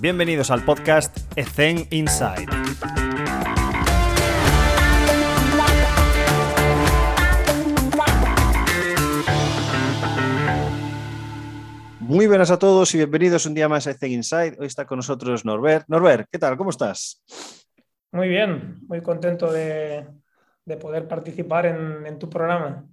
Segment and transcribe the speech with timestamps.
[0.00, 2.46] Bienvenidos al podcast Ethen Inside.
[11.98, 14.56] Muy buenas a todos y bienvenidos un día más a Ethen Inside.
[14.60, 15.86] Hoy está con nosotros Norbert.
[15.88, 16.56] Norbert, ¿qué tal?
[16.56, 17.20] ¿Cómo estás?
[18.12, 20.06] Muy bien, muy contento de,
[20.80, 22.84] poder participar en tu programa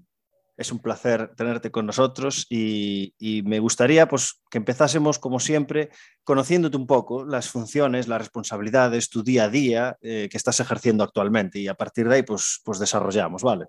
[0.58, 3.14] es un placer tenerte con nosotros y,
[3.46, 5.90] me gustaría pues, que empezásemos, como siempre,
[6.24, 11.04] conociéndote un poco las funciones, las responsabilidades, tu día a día eh, que estás ejerciendo
[11.04, 13.66] actualmente y a partir de ahí pues, pues desarrollamos, ¿vale?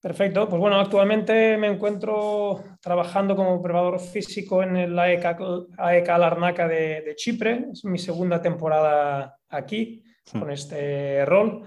[0.00, 5.38] Perfecto, pues bueno, actualmente me encuentro trabajando como preparador físico en el AEK,
[5.78, 10.40] AEK Larnaca de, de Chipre, es mi segunda temporada aquí hmm.
[10.40, 11.62] con este rol.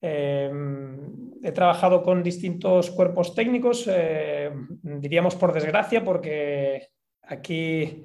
[0.00, 0.50] Eh,
[1.42, 4.50] he trabajado con distintos cuerpos técnicos, eh,
[4.82, 6.88] diríamos por desgracia, porque
[7.22, 8.04] aquí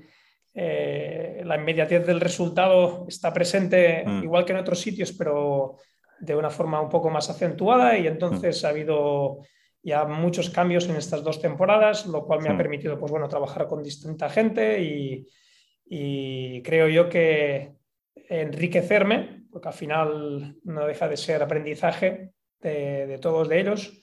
[0.54, 4.24] eh, la inmediatez del resultado está presente mm.
[4.24, 5.78] igual que en otros sitios, pero
[6.20, 8.66] de una forma un poco más acentuada y entonces mm.
[8.66, 9.40] ha habido
[9.82, 12.58] ya muchos cambios en estas dos temporadas, lo cual me ha mm.
[12.58, 15.28] permitido pues, bueno, trabajar con distinta gente y,
[15.86, 17.74] y creo yo que
[18.30, 23.94] enriquecerme porque al final no deja de ser aprendizaje de, todos de ellos.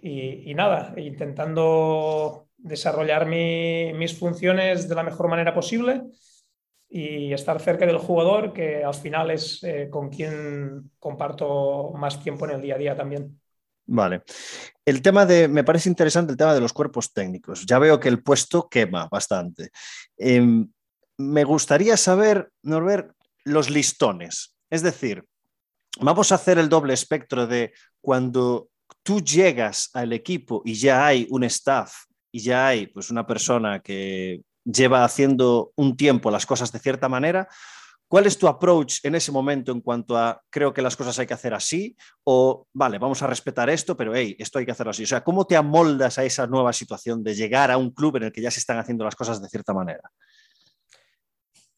[0.00, 6.02] Y, nada, intentando desarrollar mis funciones de la mejor manera posible
[6.90, 12.46] y estar cerca del jugador, que al final es eh, con quien comparto más tiempo
[12.46, 13.40] en el día a día también.
[13.86, 14.22] Vale.
[14.84, 17.64] El tema de, me parece interesante el tema de los cuerpos técnicos.
[17.66, 19.70] Ya veo que el puesto quema bastante.
[20.16, 20.68] Em,
[21.18, 23.12] me gustaría saber, Norbert,
[23.44, 24.57] los listones.
[24.70, 25.24] Es decir,
[26.00, 28.68] vamos a hacer el doble espectro de cuando
[29.02, 33.80] tú llegas al equipo y ya hay un staff y ya hay pues una persona
[33.80, 37.48] que lleva haciendo un tiempo las cosas de cierta manera,
[38.06, 41.26] ¿cuál es tu approach en ese momento en cuanto a creo que las cosas hay
[41.26, 44.90] que hacer así o vale, vamos a respetar esto, pero hey, esto hay que hacerlo
[44.90, 45.04] así?
[45.04, 48.24] O sea, ¿cómo te amoldas a esa nueva situación de llegar a un club en
[48.24, 50.10] el que ya se están haciendo las cosas de cierta manera?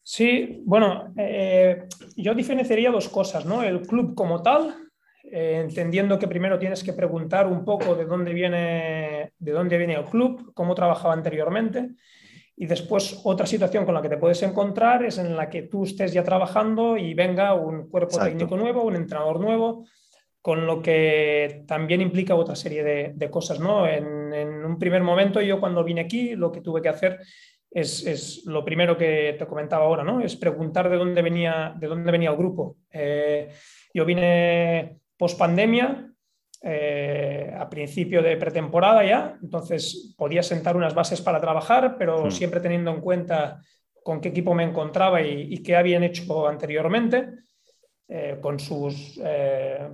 [0.03, 1.83] Sí, bueno, eh,
[2.15, 3.63] yo diferenciaría dos cosas, ¿no?
[3.63, 4.75] El club como tal,
[5.23, 9.93] eh, entendiendo que primero tienes que preguntar un poco de dónde viene, de dónde viene
[9.93, 11.91] el club, cómo trabajaba anteriormente,
[12.55, 15.83] y después otra situación con la que te puedes encontrar es en la que tú
[15.83, 19.85] estés ya trabajando y venga un cuerpo técnico nuevo, un entrenador nuevo,
[20.41, 23.87] con lo que también implica otra serie de, cosas, ¿no?
[23.87, 27.19] En, en un primer momento yo cuando vine aquí lo que tuve que hacer
[27.71, 30.21] es, lo primero que te comentaba ahora, ¿no?
[30.21, 32.77] Es preguntar de dónde venía, de dónde venía el grupo.
[32.91, 33.49] Eh,
[33.93, 36.11] yo vine post pandemia,
[36.63, 42.31] eh, a principio de pretemporada ya, entonces podía sentar unas bases para trabajar, pero hmm.
[42.31, 43.61] siempre teniendo en cuenta
[44.03, 47.29] con qué equipo me encontraba y, qué habían hecho anteriormente,
[48.13, 49.17] eh, con sus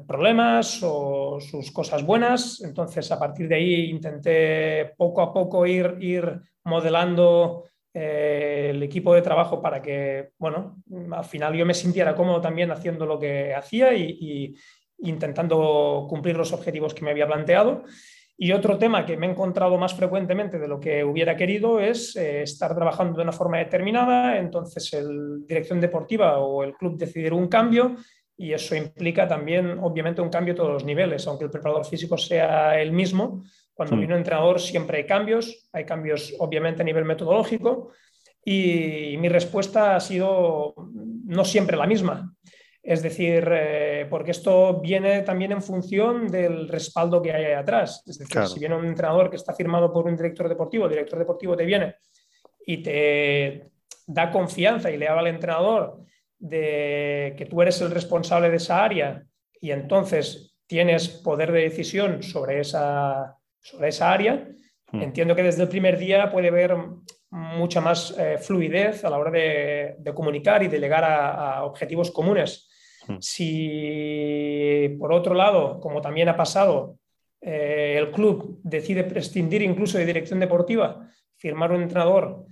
[0.07, 2.61] problemas o sus cosas buenas.
[2.61, 7.63] Entonces, a partir de ahí intenté poco a poco ir, ir modelando
[7.99, 12.69] eh, el equipo de trabajo para que, bueno, al final yo me sintiera cómodo también
[12.69, 14.55] haciendo lo que hacía y,
[14.99, 17.85] intentando cumplir los objetivos que me había planteado.
[18.39, 22.15] Y otro tema que me he encontrado más frecuentemente de lo que hubiera querido es
[22.15, 27.33] eh, estar trabajando de una forma determinada, entonces el dirección deportiva o el club decidir
[27.33, 27.95] un cambio
[28.37, 32.15] y eso implica también, obviamente, un cambio a todos los niveles, aunque el preparador físico
[32.17, 33.43] sea el mismo,
[33.73, 33.99] cuando hmm.
[33.99, 37.91] viene un entrenador siempre hay cambios, hay cambios obviamente a nivel metodológico
[38.45, 40.75] y mi respuesta ha sido
[41.25, 42.33] no siempre la misma.
[42.87, 48.01] Es decir, eh, porque esto viene también en función del respaldo que hay ahí atrás.
[48.07, 51.19] Es decir, si viene un entrenador que está firmado por un director deportivo, el director
[51.19, 51.95] deportivo te viene
[52.65, 53.71] y te
[54.05, 55.99] da confianza y le habla al entrenador
[56.39, 59.21] de que tú eres el responsable de esa área
[59.59, 64.47] y entonces tienes poder de decisión sobre esa, sobre esa área,
[64.93, 65.01] hmm.
[65.01, 66.73] entiendo que desde el primer día puede haber
[67.31, 72.69] mucha más eh, fluidez a la hora de, comunicar y de llegar a, objetivos comunes.
[73.07, 73.17] Hmm.
[73.19, 76.97] Si, por otro lado, como también ha pasado,
[77.41, 82.45] eh, el club decide prescindir incluso de dirección deportiva, firmar un entrenador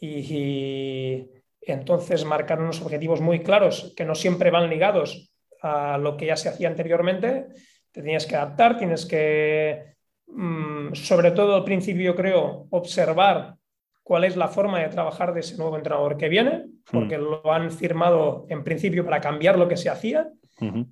[0.00, 1.26] y,
[1.62, 5.30] entonces marcar unos objetivos muy claros que no siempre van ligados
[5.62, 7.46] a lo que ya se hacía anteriormente,
[7.92, 9.90] te tienes que adaptar, tienes que
[10.32, 13.56] Mm, sobre todo al principio, creo, observar
[14.02, 17.22] cuál es la forma de trabajar de ese nuevo entrenador que viene, porque mm.
[17.22, 20.28] lo han firmado en principio para cambiar lo que se hacía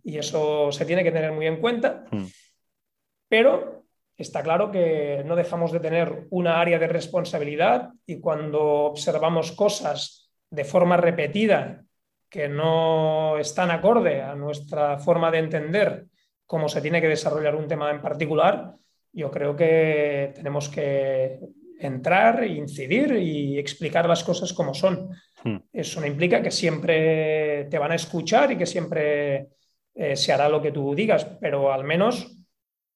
[0.02, 2.04] y eso se tiene que tener muy en cuenta.
[2.10, 2.24] Mm.
[3.28, 3.84] Pero
[4.16, 10.30] está claro que no dejamos de tener una área de responsabilidad y cuando observamos cosas
[10.50, 11.84] de forma repetida
[12.28, 16.06] que no están acorde a nuestra forma de entender
[16.46, 18.74] cómo se tiene que desarrollar un tema en particular,
[19.12, 21.38] yo creo que tenemos que
[21.78, 25.10] entrar, incidir y explicar las cosas como son.
[25.44, 25.58] Hmm.
[25.72, 29.48] Eso no implica que siempre te van a escuchar y que siempre
[29.94, 32.36] eh, se hará lo que tú digas, pero al menos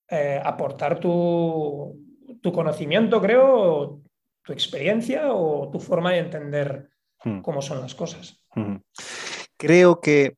[0.08, 1.98] eh, aportar tu,
[2.42, 4.02] conocimiento, creo,
[4.42, 6.90] tu experiencia o tu forma de entender
[7.24, 7.40] hmm.
[7.40, 8.44] cómo son las cosas.
[8.54, 8.76] Hmm.
[9.56, 10.36] Creo que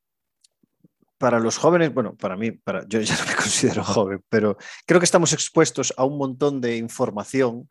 [1.19, 4.57] para los jóvenes, bueno, para mí, para, yo ya no me considero joven, pero
[4.87, 7.69] creo que estamos expuestos a un montón de información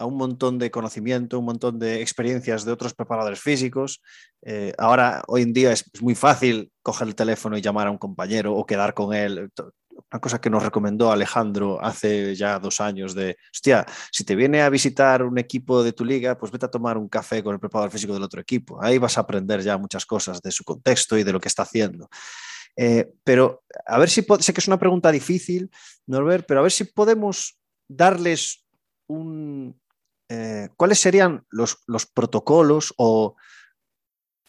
[0.00, 4.00] a un montón de conocimiento, un montón de experiencias de otros preparadores físicos.
[4.40, 7.98] Eh, ahora, hoy en día es, muy fácil coger el teléfono y llamar a un
[7.98, 9.50] compañero o quedar con él.
[10.10, 14.62] Una cosa que nos recomendó Alejandro hace ya dos años de, hostia, si te viene
[14.62, 17.60] a visitar un equipo de tu liga, pues vete a tomar un café con el
[17.60, 18.82] preparador físico del otro equipo.
[18.82, 21.64] Ahí vas a aprender ya muchas cosas de su contexto y de lo que está
[21.64, 22.08] haciendo.
[22.74, 25.70] Eh, pero a ver si, sé que es una pregunta difícil,
[26.06, 28.64] Norbert, pero a ver si podemos darles
[29.06, 29.79] un,
[30.30, 31.76] eh, ¿cuáles serían los,
[32.14, 33.34] protocolos o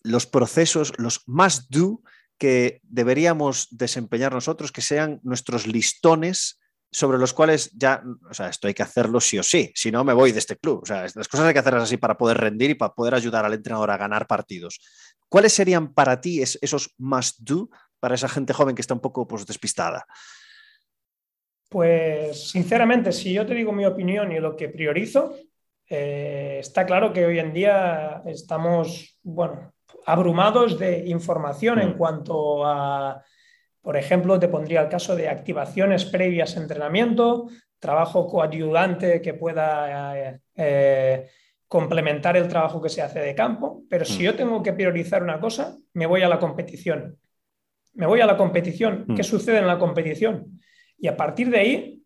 [0.03, 2.03] los procesos, los más do
[2.37, 6.59] que deberíamos desempeñar nosotros, que sean nuestros listones
[6.91, 10.03] sobre los cuales ya, o sea, esto hay que hacerlo sí o sí, si no
[10.03, 10.81] me voy de este club.
[10.83, 13.43] O sea, las cosas hay que hacerlas así para poder rendir y para poder ayudar
[13.45, 14.81] al entrenador a ganar partidos.
[15.29, 17.69] ¿Cuáles serían para ti esos must do
[17.99, 20.05] para esa gente joven que está un poco pues, despistada?
[21.69, 25.37] Pues sinceramente, si yo te digo mi opinión y lo que priorizo,
[25.93, 29.73] eh, está claro que hoy en día estamos, bueno,
[30.05, 31.97] abrumados de información en mm.
[31.97, 33.21] cuanto a,
[33.81, 40.17] por ejemplo, te pondría el caso de activaciones previas a entrenamiento, trabajo coayudante que pueda
[40.17, 41.29] eh, eh,
[41.67, 44.21] complementar el trabajo que se hace de campo, pero si mm.
[44.21, 47.17] yo tengo que priorizar una cosa, me voy a la competición.
[47.95, 49.07] Me voy a la competición.
[49.13, 49.25] ¿Qué mm.
[49.25, 50.57] sucede en la competición?
[50.97, 51.97] Y a partir de ahí,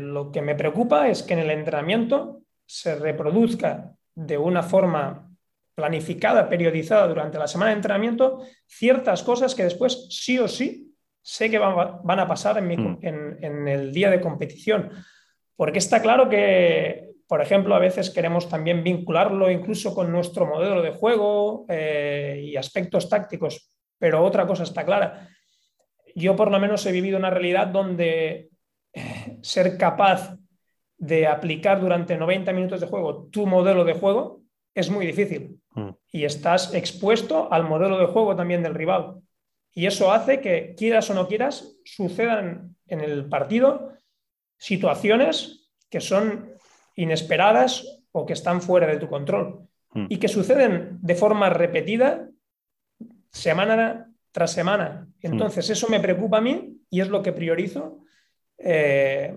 [0.00, 2.39] lo que me preocupa es que en el entrenamiento
[2.70, 5.28] se reproduzca de una forma
[5.74, 11.50] planificada, periodizada durante la semana de entrenamiento, ciertas cosas que después sí o sí sé
[11.50, 12.98] que van, a pasar mm.
[13.02, 14.90] en, el día de competición.
[15.56, 20.80] Porque está claro que, por ejemplo, a veces queremos también vincularlo incluso con nuestro modelo
[20.80, 25.28] de juego eh, y aspectos tácticos, pero otra cosa está clara.
[26.14, 28.50] Yo por lo menos he vivido una realidad donde
[28.92, 30.36] eh, ser capaz
[31.00, 34.42] de aplicar durante 90 minutos de juego tu modelo de juego
[34.74, 35.60] es muy difícil.
[35.74, 35.88] Mm.
[36.12, 39.16] Y estás expuesto al modelo de juego también del rival.
[39.72, 43.92] Y eso hace que, quieras o no quieras, sucedan en el partido
[44.58, 46.52] situaciones que son
[46.96, 49.68] inesperadas o que están fuera de tu control.
[49.94, 50.06] Mm.
[50.10, 52.28] Y que suceden de forma repetida,
[53.32, 55.08] semana tras semana.
[55.22, 55.32] Mm.
[55.32, 58.00] Entonces, eso me preocupa a mí y es lo que priorizo.
[58.58, 59.34] Eh,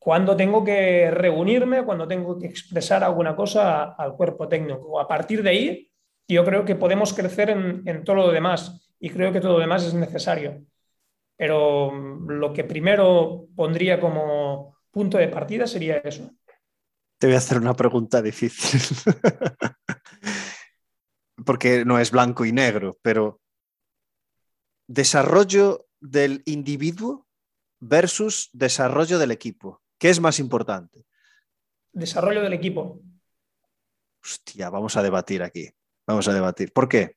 [0.00, 4.98] cuando tengo que reunirme, cuando tengo que expresar alguna cosa al cuerpo técnico.
[4.98, 5.90] A partir de ahí,
[6.26, 9.84] yo creo que podemos crecer en, todo lo demás y creo que todo lo demás
[9.84, 10.64] es necesario.
[11.36, 16.30] Pero mm, lo que primero pondría como punto de partida sería eso.
[17.18, 18.80] Te voy a hacer una pregunta difícil,
[21.44, 23.42] porque no es blanco y negro, pero
[24.86, 27.26] desarrollo del individuo
[27.80, 29.82] versus desarrollo del equipo.
[30.00, 31.04] ¿Qué es más importante?
[31.92, 33.02] Desarrollo del equipo.
[34.24, 35.68] Hostia, vamos a debatir aquí.
[36.06, 36.72] Vamos a debatir.
[36.72, 37.16] ¿Por qué?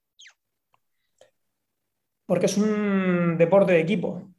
[2.25, 4.29] Porque es un deporte de equipo.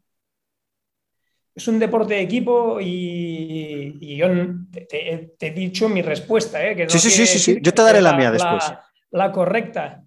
[1.55, 4.27] Es un deporte de equipo y, yo
[4.71, 6.63] te, he dicho mi respuesta.
[6.63, 6.87] ¿eh?
[6.91, 8.75] sí, sí, sí, sí, Yo te daré la, mía después.
[9.11, 10.05] la correcta.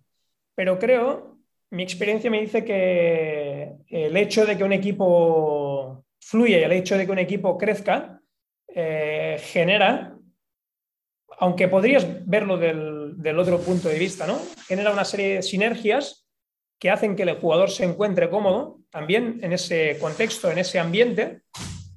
[0.54, 1.40] Pero creo,
[1.72, 6.98] mi experiencia me dice que el hecho de que un equipo fluya y el hecho
[6.98, 8.17] de que un equipo crezca
[8.80, 10.16] eh, genera,
[11.40, 14.38] aunque podrías verlo del, otro punto de vista, ¿no?
[14.68, 16.28] Genera una serie de sinergias
[16.78, 21.42] que hacen que el jugador se encuentre cómodo también en ese contexto, en ese ambiente,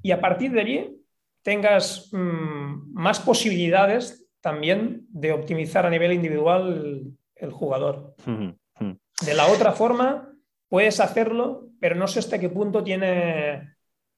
[0.01, 0.97] y a partir de allí
[1.43, 8.15] tengas mm, más posibilidades también de optimizar a nivel individual el, jugador.
[8.17, 10.33] De la otra forma,
[10.71, 13.75] puedes hacerlo, pero no sé hasta qué punto tiene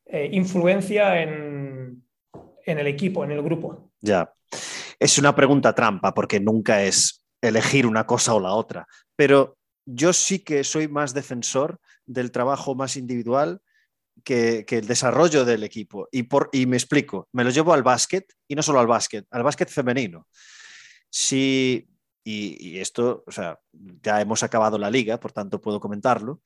[0.06, 1.51] eh, influencia en,
[2.64, 3.92] en el equipo, en el grupo.
[4.00, 4.32] Ya.
[4.98, 10.12] Es una pregunta trampa porque nunca es elegir una cosa o la otra, pero yo
[10.12, 13.60] sí que soy más defensor del trabajo más individual
[14.22, 16.08] que, el desarrollo del equipo.
[16.12, 19.26] Y, por, y me explico, me lo llevo al básquet y no solo al básquet,
[19.30, 20.28] al básquet femenino.
[21.10, 21.88] Si
[22.24, 26.40] y, esto, o sea, ya hemos acabado la liga, por tanto puedo comentarlo.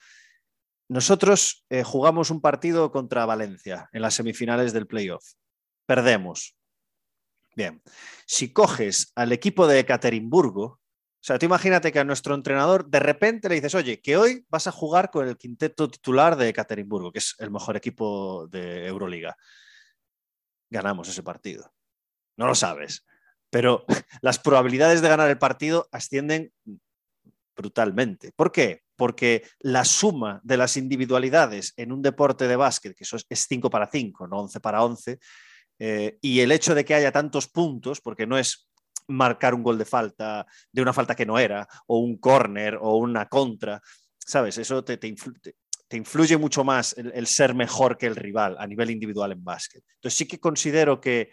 [0.89, 5.25] Nosotros eh, jugamos un partido contra Valencia en las semifinales del playoff.
[5.87, 6.57] Perdemos.
[7.55, 7.83] Bien,
[8.27, 10.81] si coges al equipo de Ekaterimburgo, o
[11.27, 14.67] sea, tú imagínate que a nuestro entrenador de repente le dices, oye, que hoy vas
[14.67, 19.37] a jugar con el quinteto titular de Ekaterimburgo, que es el mejor equipo de Euroliga.
[20.71, 21.73] Ganamos ese partido.
[22.37, 23.05] No lo sabes
[23.51, 23.85] pero
[24.21, 26.53] las probabilidades de ganar el partido ascienden
[27.57, 28.33] brutalmente.
[28.33, 28.83] ¿Por qué?
[28.97, 33.71] Porque la suma de las individualidades en un deporte de básquet, que eso es 5
[33.71, 35.19] para 5, no 11 para 11,
[35.79, 38.69] eh, y el hecho de que haya tantos puntos, porque no es
[39.09, 42.97] marcar un gol de falta, de una falta que no era, o un córner, o
[42.97, 43.81] una contra,
[44.19, 44.59] ¿sabes?
[44.59, 44.99] Eso te,
[45.93, 49.85] influye mucho más el, ser mejor que el rival a nivel individual en básquet.
[49.95, 51.31] Entonces sí que considero que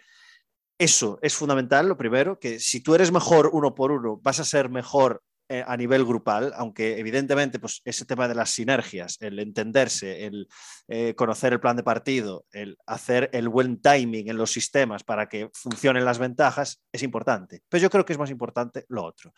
[0.78, 4.44] eso es fundamental, lo primero, que si tú eres mejor uno por uno, vas a
[4.44, 10.26] ser mejor a nivel grupal, aunque evidentemente pues, ese tema de las sinergias, el entenderse,
[10.26, 10.48] el
[10.88, 15.28] eh, conocer el plan de partido, el hacer el buen timing en los sistemas para
[15.28, 17.62] que funcionen las ventajas, es importante.
[17.68, 19.32] Pero yo creo que es más importante lo otro.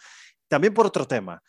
[0.48, 1.42] También por otro tema,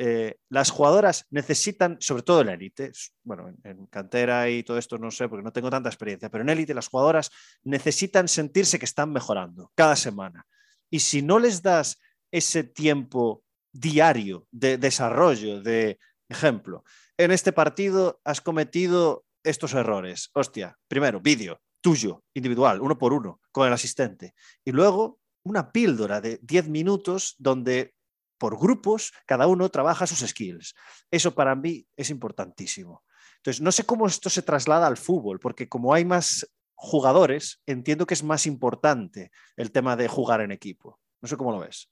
[0.00, 2.92] eh, las jugadoras necesitan, sobre todo en élite,
[3.24, 6.50] bueno, en, cantera y todo esto no sé porque no tengo tanta experiencia, pero en
[6.50, 7.30] élite las jugadoras
[7.64, 10.46] necesitan sentirse que están mejorando cada semana.
[10.88, 11.98] Y si no les das
[12.30, 13.42] ese tiempo
[13.72, 15.98] diario de desarrollo, de
[16.28, 16.84] ejemplo,
[17.16, 20.30] en este partido has cometido estos errores.
[20.34, 24.34] Hostia, primero, vídeo tuyo, individual, uno por uno, con el asistente.
[24.64, 27.94] Y luego una píldora de 10 minutos donde
[28.38, 30.74] por grupos, cada uno trabaja sus skills.
[31.10, 33.04] Eso para mí es importantísimo.
[33.36, 38.06] Entonces, no sé cómo esto se traslada al fútbol, porque como hay más jugadores, entiendo
[38.06, 41.00] que es más importante el tema de jugar en equipo.
[41.20, 41.90] No sé cómo lo ves.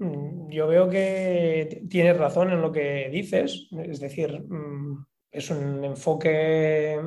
[0.00, 5.84] Mm, yo veo que tienes razón en lo que dices, es decir, mm, es un
[5.84, 6.98] enfoque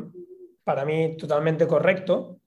[0.63, 2.39] para mí totalmente correcto,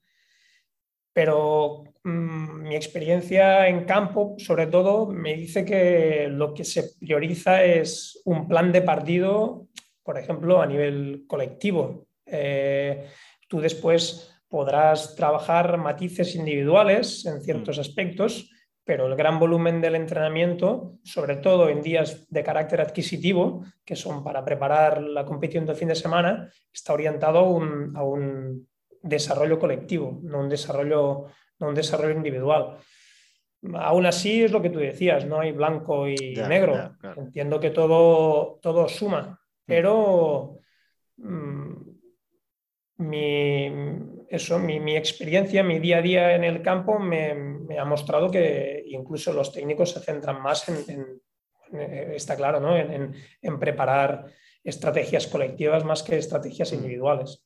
[1.13, 7.65] pero Mm, mi experiencia en campo, sobre todo, me dice que lo que se prioriza
[7.65, 9.67] es un plan de partido,
[10.05, 12.07] por ejemplo, a nivel colectivo.
[12.25, 13.09] Eh,
[13.49, 18.53] tú después podrás trabajar matices individuales en ciertos aspectos,
[18.87, 24.25] pero el gran volumen del entrenamiento, sobre todo en días de carácter adquisitivo, que son
[24.25, 28.67] para preparar la competición del fin de semana, está orientado a un
[29.03, 31.27] desarrollo colectivo, no un desarrollo
[31.59, 32.79] no un desarrollo individual.
[33.75, 36.97] Aún así es lo que tú decías, no hay blanco y negro.
[37.17, 39.37] Entiendo que todo, todo suma, mm.
[39.65, 40.59] pero
[41.17, 41.73] mm,
[42.99, 43.71] mi,
[44.29, 49.33] eso, mi, experiencia, mi día a día en el campo me, ha mostrado que incluso
[49.33, 51.21] los técnicos se centran más en,
[52.15, 52.77] está claro, ¿no?
[52.77, 54.27] en, preparar
[54.63, 56.75] estrategias colectivas más que estrategias mm.
[56.75, 57.45] individuales.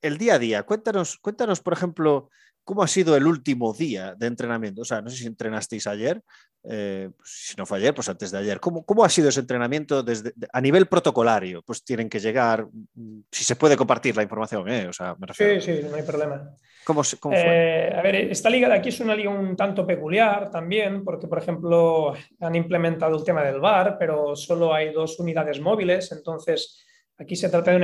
[0.00, 2.30] El día a día, cuéntanos, cuéntanos por ejemplo,
[2.68, 4.82] ¿Cómo ha sido el último día de entrenamiento?
[4.82, 6.20] O sea, no sé si entrenasteis ayer,
[6.64, 8.60] eh, pues, si no fue ayer, pues antes de ayer.
[8.60, 11.62] ¿Cómo, cómo ha sido ese entrenamiento desde, a nivel protocolario?
[11.62, 14.86] Pues tienen que llegar, mm, si se puede compartir la información, ¿eh?
[14.86, 15.58] O sea, me refiero.
[15.62, 16.50] Sí, sí, no hay problema.
[16.84, 17.42] ¿Cómo, cómo fue?
[17.42, 21.26] Eh, a ver, esta liga de aquí es una liga un tanto peculiar también, porque,
[21.26, 26.84] por ejemplo, han implementado el tema del VAR, pero solo hay dos unidades móviles, entonces
[27.20, 27.76] Aquí se trata de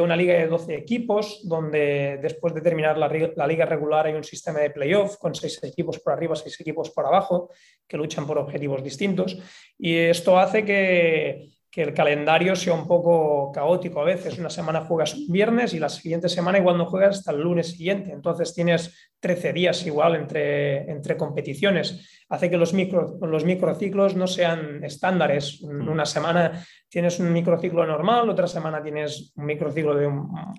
[0.00, 4.24] una, liga de 12 equipos, donde después de terminar la, la, liga regular hay un
[4.24, 7.50] sistema de playoff con seis equipos por arriba, seis equipos por abajo,
[7.86, 9.36] que luchan por objetivos distintos.
[9.76, 14.38] Y esto hace que, que el calendario sea un poco caótico a veces.
[14.38, 17.72] Una semana juegas un viernes y la siguiente semana igual no juegas hasta el lunes
[17.72, 18.12] siguiente.
[18.12, 22.24] Entonces tienes 13 días igual entre, entre competiciones.
[22.28, 25.62] Hace que los, micro, los microciclos no sean estándares.
[25.62, 25.88] Mm.
[25.88, 30.08] Una semana tienes un microciclo normal, otra semana tienes un microciclo de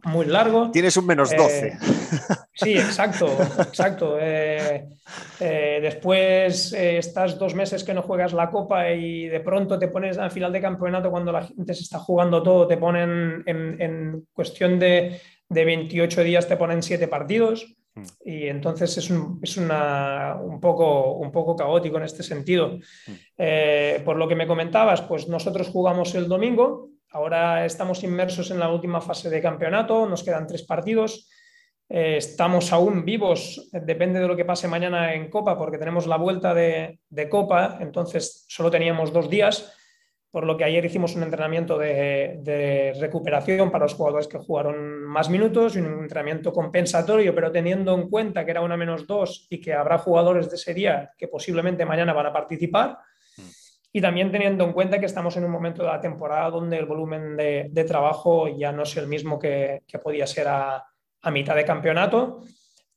[0.03, 0.69] muy largo.
[0.71, 1.67] Tienes un menos 12.
[1.67, 1.77] Eh,
[2.53, 3.27] sí, exacto,
[3.59, 4.17] exacto.
[4.27, 4.87] Eh,
[5.39, 10.17] eh, después estás dos meses que no juegas la copa y de pronto te pones
[10.17, 14.79] al final de campeonato cuando la gente se está jugando todo, te ponen en, cuestión
[14.79, 15.19] de,
[15.49, 17.75] de 28 días, te ponen siete partidos.
[17.95, 18.03] Mm.
[18.25, 19.39] Y entonces es, un,
[20.61, 22.77] poco, un poco caótico en este sentido.
[23.07, 23.11] Mm.
[23.37, 28.59] Eh, por lo que me comentabas, pues nosotros jugamos el domingo, ahora estamos inmersos en
[28.59, 31.29] la última fase de campeonato, nos quedan tres partidos.
[31.87, 36.17] Eh, estamos aún vivos, depende de lo que pase mañana en Copa, porque tenemos la
[36.17, 36.99] vuelta de,
[37.29, 39.73] Copa, entonces solo teníamos dos días,
[40.31, 45.03] por lo que ayer hicimos un entrenamiento de, de recuperación para los jugadores que jugaron
[45.03, 49.47] más minutos y un entrenamiento compensatorio, pero teniendo en cuenta que era una menos dos
[49.49, 52.97] y que habrá jugadores de ese día que posiblemente mañana van a participar.
[53.95, 56.85] Y también teniendo en cuenta que estamos en un momento de la temporada donde el
[56.85, 60.85] volumen de, trabajo ya no es el mismo que, podía ser a,
[61.25, 62.41] a mitad de campeonato.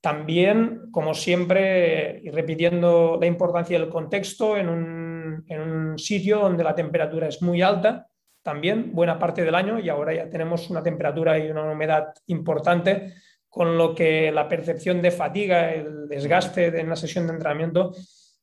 [0.00, 6.62] También, como siempre, y repitiendo la importancia del contexto, en un, en un sitio donde
[6.62, 8.06] la temperatura es muy alta,
[8.42, 13.14] también buena parte del año y ahora ya tenemos una temperatura y una humedad importante,
[13.48, 17.92] con lo que la percepción de fatiga, el desgaste de una sesión de entrenamiento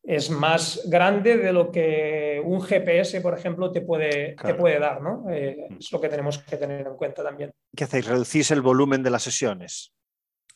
[0.07, 5.01] es más grande de lo que un GPS, por ejemplo, te puede, te puede dar.
[5.01, 5.25] ¿no?
[5.29, 7.51] Eh, es lo que tenemos que tener en cuenta también.
[7.75, 8.07] ¿Qué hacéis?
[8.07, 9.93] ¿Reducís el volumen de las sesiones?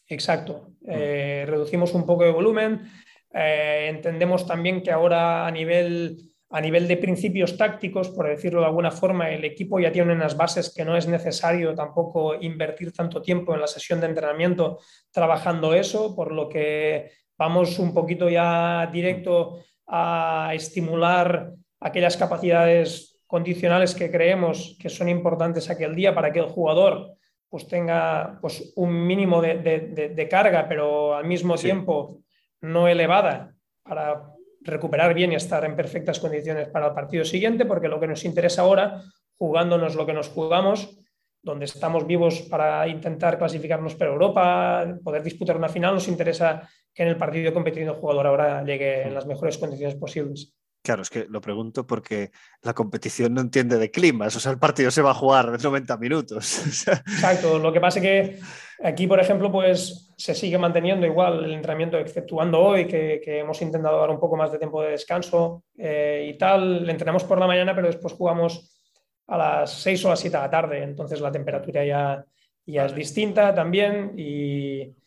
[0.08, 0.74] Exacto.
[0.88, 2.91] Eh, reducimos un poco de volumen.
[3.34, 6.18] Eh, entendemos también que ahora a nivel
[6.51, 10.36] a nivel de principios tácticos, por decirlo de alguna forma, el equipo ya tiene unas
[10.36, 14.79] bases que no es necesario tampoco invertir tanto tiempo en la sesión de entrenamiento
[15.12, 23.96] trabajando eso, por lo que vamos un poquito ya directo a estimular aquellas capacidades condicionales
[23.96, 27.15] que creemos que son importantes aquel día para que el jugador
[27.48, 32.19] pues tenga pues, un mínimo de, carga, pero al mismo tiempo
[32.62, 34.22] no elevada para
[34.62, 38.25] recuperar bien y estar en perfectas condiciones para el partido siguiente, porque lo que nos
[38.25, 39.01] interesa ahora,
[39.38, 41.00] jugándonos lo que nos jugamos,
[41.41, 46.69] donde estamos vivos para intentar clasificarnos para Europa, poder disputar una final, nos interesa
[47.00, 50.53] que en el partido competitivo el jugador ahora llegue en las mejores condiciones posibles.
[50.84, 54.60] Claro, es que lo pregunto porque la competición no entiende de climas, o sea, el
[54.60, 56.60] partido se va a jugar de 90 minutos.
[57.08, 58.39] Exacto, lo que pasa es que
[58.84, 63.98] aquí, por ejemplo, pues se sigue manteniendo igual el entrenamiento, exceptuando hoy, que, hemos intentado
[63.98, 67.48] dar un poco más de tiempo de descanso eh, y tal, le entrenamos por la
[67.48, 68.77] mañana, pero después jugamos
[69.27, 72.25] a las 6 o las 7 de la tarde, entonces la temperatura ya,
[72.65, 74.99] ya es distinta también y,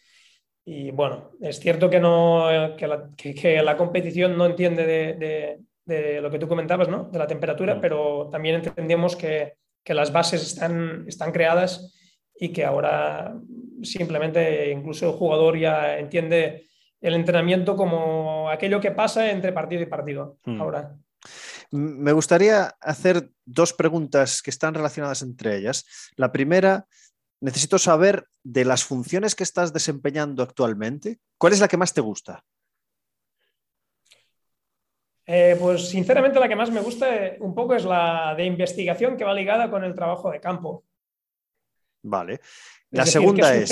[0.64, 4.86] y bueno, es cierto que, no, que, la, competición no entiende
[5.86, 7.04] de, lo que tú comentabas, ¿no?
[7.04, 9.54] de la temperatura, pero también entendemos que,
[9.86, 11.92] las bases están, están creadas
[12.36, 13.34] y que ahora
[13.82, 16.66] simplemente incluso el jugador ya entiende
[17.00, 20.38] el entrenamiento como aquello que pasa entre partido y partido.
[20.44, 20.60] Hmm.
[20.60, 20.96] Ahora.
[21.72, 25.84] Me gustaría hacer dos preguntas que están relacionadas entre ellas.
[26.16, 26.86] La primera
[27.42, 32.00] necesito saber de las funciones que estás desempeñando actualmente, ¿cuál es la que más te
[32.00, 32.44] gusta?
[35.26, 39.16] Eh, pues sinceramente la que más me gusta eh, un poco es la de investigación
[39.16, 40.84] que va ligada con el trabajo de campo.
[42.04, 42.40] Vale.
[42.90, 43.70] La segunda es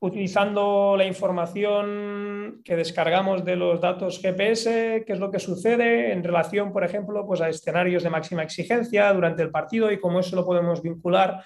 [0.00, 6.22] utilizando la información que descargamos de los datos GPS, qué es lo que sucede en
[6.22, 10.36] relación, por ejemplo, pues a escenarios de máxima exigencia durante el partido y cómo eso
[10.36, 11.42] lo podemos vincular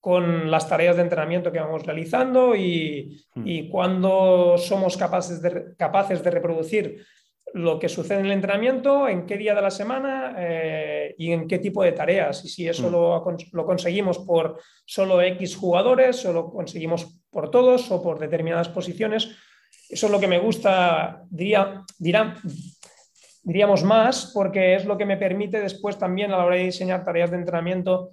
[0.00, 3.46] con las tareas de entrenamiento que vamos realizando y, hmm.
[3.46, 7.04] y cuando somos capaces de, capaces de reproducir
[7.52, 11.48] lo que sucede en el entrenamiento, en qué día de la semana eh, y en
[11.48, 12.44] qué tipo de tareas.
[12.44, 12.92] Y si eso hmm.
[12.92, 18.68] lo, lo, conseguimos por solo X jugadores o lo conseguimos por todos o por determinadas
[18.68, 19.36] posiciones.
[19.88, 21.84] Eso es lo que me gusta, diría,
[23.42, 27.04] diríamos más, porque es lo que me permite después también a la hora de diseñar
[27.04, 28.12] tareas de entrenamiento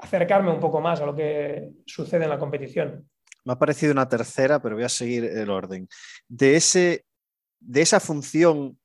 [0.00, 3.08] acercarme un poco más a lo que sucede en la competición.
[3.44, 5.88] Me ha parecido una tercera, pero voy a seguir el orden.
[6.28, 7.04] De, ese,
[7.60, 8.78] de esa función,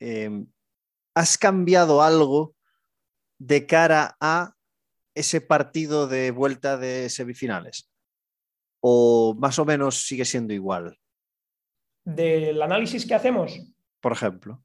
[0.00, 0.46] em,
[1.14, 2.54] ¿has cambiado algo
[3.38, 4.54] de cara a
[5.14, 7.90] ese partido de vuelta de semifinales?
[8.80, 10.98] ¿O más o menos sigue siendo igual?
[12.04, 13.60] ¿Del análisis que hacemos?
[14.00, 14.62] Por ejemplo.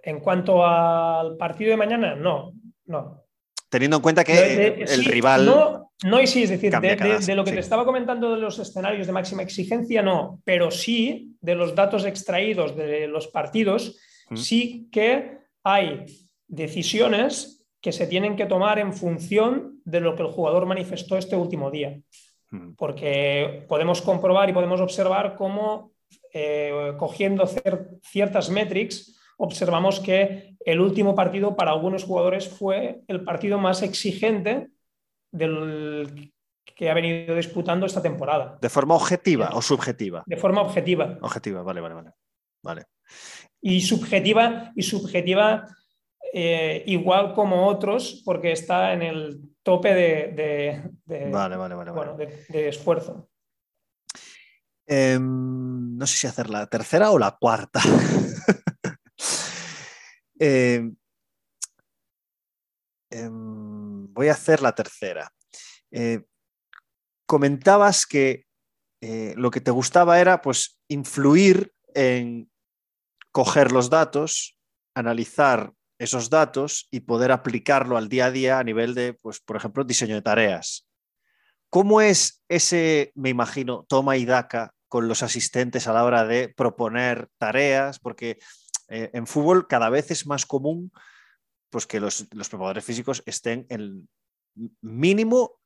[0.00, 2.52] En cuanto al partido de mañana, no,
[2.86, 3.27] no
[3.68, 5.46] teniendo en cuenta que el rival.
[5.46, 9.06] No, no y sí, es decir, de, lo que te estaba comentando de los escenarios
[9.06, 13.98] de máxima exigencia, no, pero sí de los datos extraídos de los partidos,
[14.30, 14.36] mm.
[14.36, 16.06] sí que hay
[16.46, 21.36] decisiones que se tienen que tomar en función de lo que el jugador manifestó este
[21.36, 21.98] último día.
[22.50, 22.74] Mm.
[22.76, 25.92] Porque podemos comprobar y podemos observar cómo,
[26.32, 27.44] eh, cogiendo
[28.02, 34.68] ciertas métricas, observamos que el último partido para algunos jugadores fue el partido más exigente
[35.32, 36.32] del
[36.76, 38.58] que ha venido disputando esta temporada.
[38.60, 40.22] ¿De forma objetiva o subjetiva?
[40.26, 41.18] De forma objetiva.
[41.22, 42.10] Objetiva, vale, vale, vale.
[42.62, 42.84] vale.
[43.60, 45.64] Y subjetiva, y subjetiva
[46.32, 53.28] eh, igual como otros, porque está en el tope de, de, esfuerzo.
[54.86, 57.80] Em, no sé si hacer la tercera o la cuarta.
[60.38, 60.90] Eh,
[63.10, 65.32] em, voy a hacer la tercera.
[65.90, 66.24] Eh,
[67.26, 68.46] comentabas que
[69.00, 72.50] eh, lo que te gustaba era pues influir en
[73.32, 74.58] coger los datos,
[74.94, 79.56] analizar esos datos y poder aplicarlo al día a día a nivel de, pues, por
[79.56, 80.86] ejemplo, diseño de tareas.
[81.70, 86.48] ¿Cómo es ese, me imagino, toma y daca con los asistentes a la hora de
[86.48, 87.98] proponer tareas?
[87.98, 88.38] Porque
[88.88, 90.92] eh, en fútbol cada vez es más común
[91.70, 94.08] pues, que los, preparadores físicos estén en
[94.80, 95.58] mínimo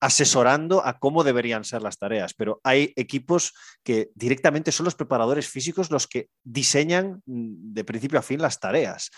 [0.00, 5.48] asesorando a cómo deberían ser las tareas, pero hay equipos que directamente son los preparadores
[5.48, 9.10] físicos los que diseñan mm, de principio a fin las tareas.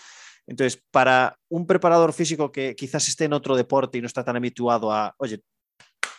[0.45, 4.37] Entonces, para un preparador físico que quizás esté en otro deporte y no está tan
[4.37, 5.41] habituado a, oye,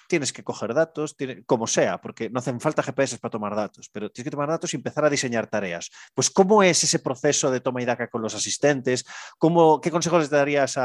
[0.09, 1.15] tienes que coger datos,
[1.47, 4.73] como sea, porque no hacen falta GPS para tomar datos, pero tienes que tomar datos
[4.73, 5.91] y empezar a diseñar tareas.
[6.15, 9.05] Pues, ¿cómo es ese proceso de toma y daca con los asistentes?
[9.39, 10.77] ¿Cómo, ¿Qué consejos les darías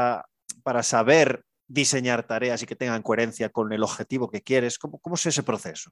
[0.62, 4.78] para saber diseñar tareas y que tengan coherencia con el objetivo que quieres?
[4.78, 5.90] ¿Cómo, cómo es ese proceso?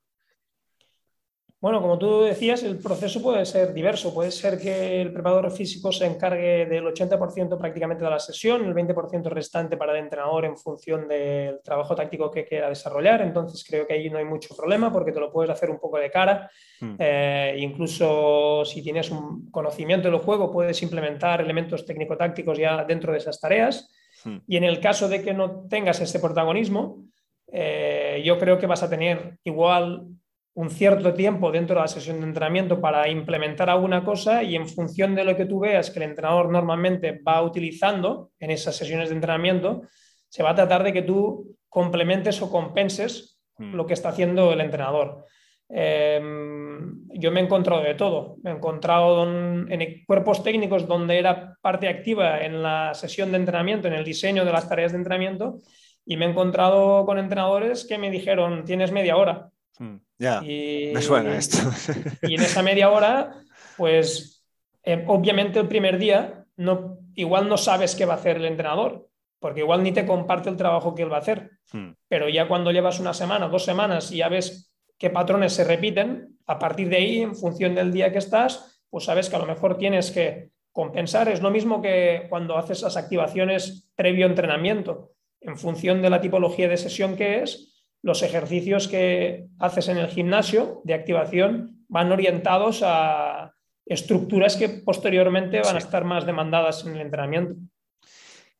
[1.62, 4.12] Bueno, como tú decías, el proceso puede ser diverso.
[4.12, 8.74] Puede ser que el preparador físico se encargue del 80% prácticamente de la sesión, el
[8.74, 13.22] 20% restante para el entrenador en función del trabajo táctico que quiera desarrollar.
[13.22, 15.98] Entonces creo que ahí no hay mucho problema porque te lo puedes hacer un poco
[15.98, 16.50] de cara.
[16.98, 23.18] Eh, incluso si tienes un conocimiento del juego, puedes implementar elementos técnico-tácticos ya dentro de
[23.18, 23.88] esas tareas.
[24.24, 24.38] Hmm.
[24.48, 27.04] Y en el caso de que no tengas ese protagonismo,
[27.52, 30.08] eh, yo creo que vas a tener igual
[30.54, 34.68] un cierto tiempo dentro de la sesión de entrenamiento para implementar alguna cosa y en
[34.68, 39.08] función de lo que tú veas que el entrenador normalmente va utilizando en esas sesiones
[39.08, 39.82] de entrenamiento,
[40.28, 43.74] se va a tratar de que tú complementes o compenses hmm.
[43.74, 45.24] lo que está haciendo el entrenador.
[45.70, 48.36] Em, yo me he encontrado de todo.
[48.42, 53.88] Me he encontrado en cuerpos técnicos donde era parte activa en la sesión de entrenamiento,
[53.88, 55.60] en el diseño de las tareas de entrenamiento,
[56.04, 61.00] y me he encontrado con entrenadores que me dijeron, tienes media hora Hmm, ya, me
[61.02, 61.58] suena esto.
[62.22, 63.42] Y en esa media hora,
[63.76, 64.44] pues
[64.82, 69.08] eh, obviamente el primer día no, igual no sabes qué va a hacer el entrenador,
[69.38, 71.50] porque igual ni te comparte el trabajo que él va a hacer.
[71.72, 71.92] Hmm.
[72.08, 76.38] Pero ya cuando llevas una semana, dos semanas y ya ves qué patrones se repiten,
[76.46, 79.46] a partir de ahí, en función del día que estás, pues sabes que a lo
[79.46, 81.28] mejor tienes que compensar.
[81.28, 85.12] Es lo mismo que cuando haces las activaciones previo entrenamiento.
[85.40, 87.71] En función de la tipología de sesión que es,
[88.02, 93.54] los ejercicios que haces en el gimnasio de activación van orientados a
[93.86, 97.54] estructuras que posteriormente van a estar más demandadas en el entrenamiento.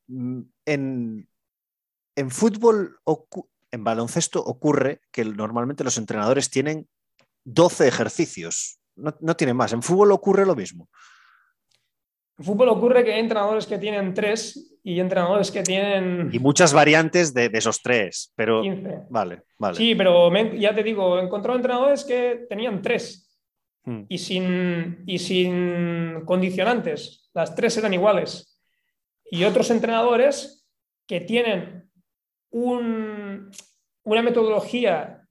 [0.07, 1.29] Mm, en,
[2.17, 2.99] en fútbol,
[3.71, 6.89] en baloncesto ocurre que normalmente los entrenadores tienen
[7.45, 9.73] 12 ejercicios, no, no tienen más.
[9.73, 10.89] En fútbol ocurre lo mismo.
[12.39, 16.31] En fútbol ocurre que hay entrenadores que tienen tres y entrenadores que tienen.
[16.33, 18.63] Y muchas variantes de, esos tres, pero.
[19.11, 19.77] Vale, vale.
[19.77, 23.39] Sí, pero ya te digo, he encontrado entrenadores que tenían tres
[23.85, 24.03] hmm.
[24.09, 27.31] y, sin, y sin condicionantes.
[27.33, 28.61] Las tres eran iguales.
[29.31, 30.67] Y otros entrenadores
[31.07, 31.89] que tienen
[32.51, 33.51] un,
[34.03, 35.23] una metodología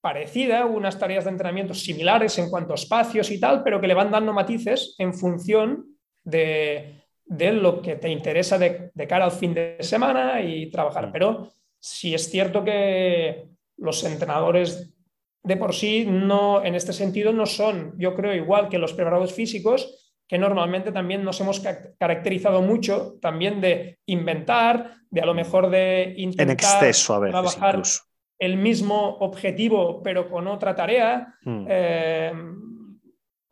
[0.00, 3.94] parecida, unas tareas de entrenamiento similares en cuanto a espacios y tal, pero que le
[3.94, 9.76] van dando matices en función de, lo que te interesa de, cara al fin de
[9.80, 11.08] semana y trabajar.
[11.08, 11.12] Mm.
[11.12, 14.92] Pero sí es cierto que los entrenadores
[15.42, 19.32] de por sí no, en este sentido no son, yo creo, igual que los preparadores
[19.32, 21.60] físicos, que normalmente también nos hemos
[21.98, 27.32] caracterizado mucho también de inventar, de a lo mejor de intentar en exceso a veces
[27.32, 27.82] trabajar
[28.38, 31.34] el mismo objetivo pero con otra tarea.
[31.42, 31.66] Mm.
[31.68, 32.32] Eh,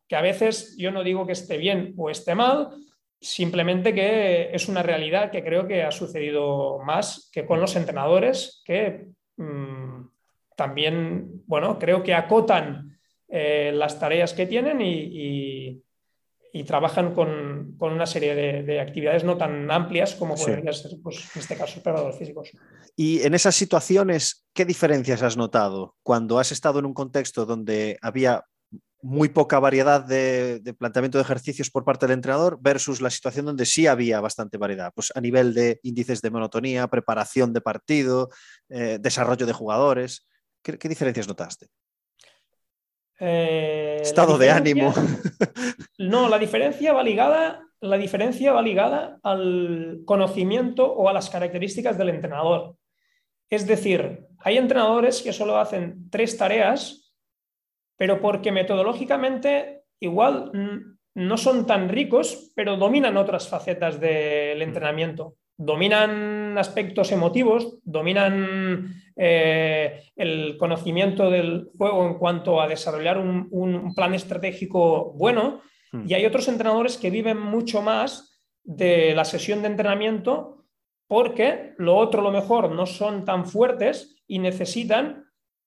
[0.07, 2.71] que a veces yo no digo que esté bien o esté mal,
[3.25, 8.63] simplemente que es una realidad que creo que ha sucedido más que con los entrenadores,
[8.67, 9.07] que
[9.39, 10.03] mm,
[10.55, 15.81] también, bueno, creo que acotan eh, las tareas que tienen y,
[16.67, 21.57] trabajan con, una serie de, actividades no tan amplias como podrían ser, pues, en este
[21.57, 22.53] caso, preparadores físicos.
[22.95, 27.99] Y en esas situaciones, ¿qué diferencias has notado cuando has estado en un contexto donde
[28.01, 28.45] había
[29.05, 33.67] muy poca variedad de, planteamiento de ejercicios por parte del entrenador versus la situación donde
[33.67, 38.31] sí había bastante variedad, pues a nivel de índices de monotonía, preparación de partido,
[38.71, 40.27] eh, desarrollo de jugadores.
[40.63, 41.69] ¿Qué, diferencias notaste?
[43.21, 44.95] Eh, Estado de ánimo.
[45.99, 51.99] no, la diferencia va ligada, la diferencia va ligada al conocimiento o a las características
[51.99, 52.77] del entrenador.
[53.51, 57.04] Es decir, hay entrenadores que solo hacen tres tareas
[57.97, 60.51] pero porque metodológicamente igual
[61.15, 64.63] no son tan ricos, pero dominan otras facetas del mm.
[64.63, 65.37] entrenamiento.
[65.57, 74.15] dominan aspectos emotivos, dominan eh, el conocimiento del juego en cuanto a desarrollar un, plan
[74.15, 75.61] estratégico bueno,
[75.93, 76.07] hmm.
[76.09, 80.65] y hay otros entrenadores que viven mucho más de la sesión de entrenamiento
[81.07, 85.24] porque lo otro, lo mejor, no son tan fuertes y necesitan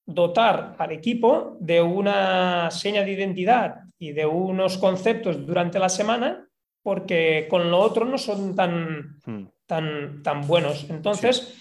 [0.07, 6.47] dotar al equipo de una seña de identidad y de unos conceptos durante la semana
[6.81, 9.49] porque con lo otro no son tan, hmm.
[9.65, 10.89] tan, tan buenos.
[10.89, 11.53] Entonces,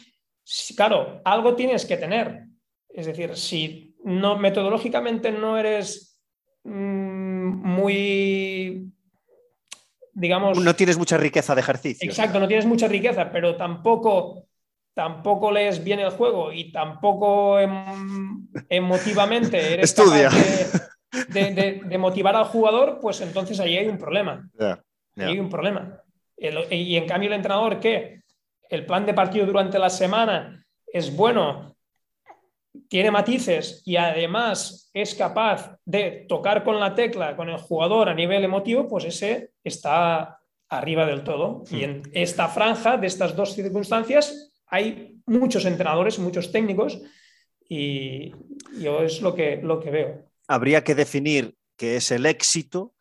[0.77, 2.45] claro, algo tienes que tener.
[2.89, 6.21] Es decir, si no, metodológicamente no eres
[6.63, 8.93] mm, muy,
[10.13, 10.61] digamos...
[10.61, 12.09] No tienes mucha riqueza de ejercicio.
[12.09, 14.47] Exacto, no tienes mucha riqueza, pero tampoco
[14.97, 20.31] tampoco lees bien el juego y tampoco em, emotivamente eres Estudia.
[21.29, 24.49] de, motivar al jugador, pues entonces ahí hay un problema.
[25.17, 26.01] Hay un problema.
[26.39, 28.23] y en cambio el entrenador que
[28.71, 31.77] el plan de partido durante la semana es bueno,
[32.89, 38.15] tiene matices y además es capaz de tocar con la tecla con el jugador a
[38.15, 40.39] nivel emotivo, pues ese está
[40.71, 41.65] arriba del todo.
[41.71, 47.01] Y en esta franja de estas dos circunstancias hay muchos entrenadores, muchos técnicos
[47.69, 48.33] y
[48.79, 50.31] yo es lo que, lo que veo.
[50.49, 52.95] Habría que definir qué es el éxito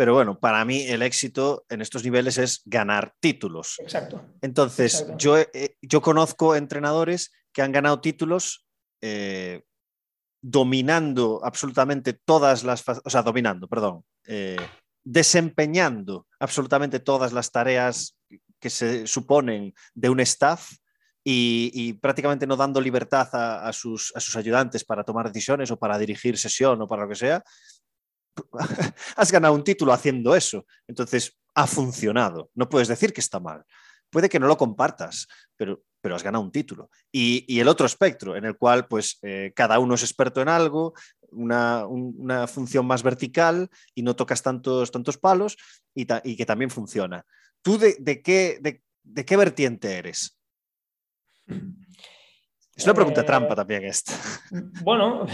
[0.00, 3.74] pero bueno, para mí el éxito en estos niveles es ganar títulos.
[3.80, 4.24] Exacto.
[4.40, 5.36] Entonces, Yo,
[5.82, 8.66] yo conozco entrenadores que han ganado títulos
[9.02, 9.62] eh,
[10.40, 14.56] dominando absolutamente todas las, o sea, dominando, perdón, eh,
[15.04, 18.16] desempeñando absolutamente todas las tareas
[18.58, 20.70] que se suponen de un staff
[21.32, 26.80] y, prácticamente no dando libertad a, sus, ayudantes para tomar decisiones o para dirigir sesión
[26.82, 27.42] o para lo que sea,
[29.16, 30.64] has ganado un título haciendo eso.
[30.86, 32.50] Entonces, ha funcionado.
[32.54, 33.64] No puedes decir que está mal.
[34.10, 36.90] Puede que no lo compartas, pero, pero has ganado un título.
[37.12, 40.94] Y, el otro espectro, en el cual pues, eh, cada uno es experto en algo,
[41.30, 45.56] una, función más vertical y no tocas tantos, tantos palos
[45.94, 47.24] y, que también funciona.
[47.62, 50.39] ¿Tú de, qué, de, qué vertiente eres?
[52.74, 54.12] Es una pregunta trampa eh, también esta.
[54.82, 55.26] Bueno,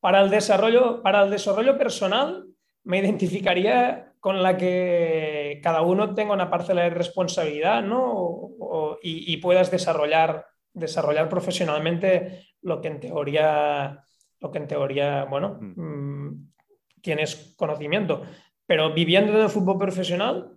[0.00, 2.46] para el desarrollo, para el desarrollo personal,
[2.84, 8.50] me identificaría con la que cada uno tenga una parcela de responsabilidad ¿no?
[9.02, 14.04] y, puedas desarrollar, desarrollar profesionalmente lo que en teoría,
[14.40, 15.80] lo que en teoría bueno, mm.
[15.80, 16.52] Mm,
[17.00, 18.22] tienes conocimiento.
[18.66, 20.52] Pero viviendo en el fútbol profesional,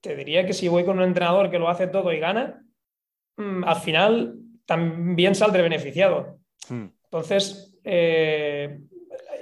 [0.00, 2.64] te diría que si voy con un entrenador que lo hace todo y gana,
[3.38, 6.38] al final también saldré beneficiado.
[6.70, 8.80] Entonces, eh,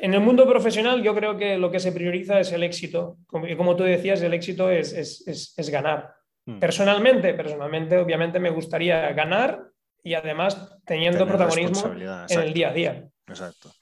[0.00, 3.18] en el mundo profesional yo creo que lo que se prioriza es el éxito.
[3.26, 6.14] Como, como tú decías, el éxito es, es, ganar.
[6.44, 6.59] Hmm.
[6.59, 9.64] Personalmente, personalmente, obviamente me gustaría ganar
[10.02, 11.92] y además teniendo protagonismo
[12.28, 13.09] en el día a día.
[13.26, 13.72] Exacto.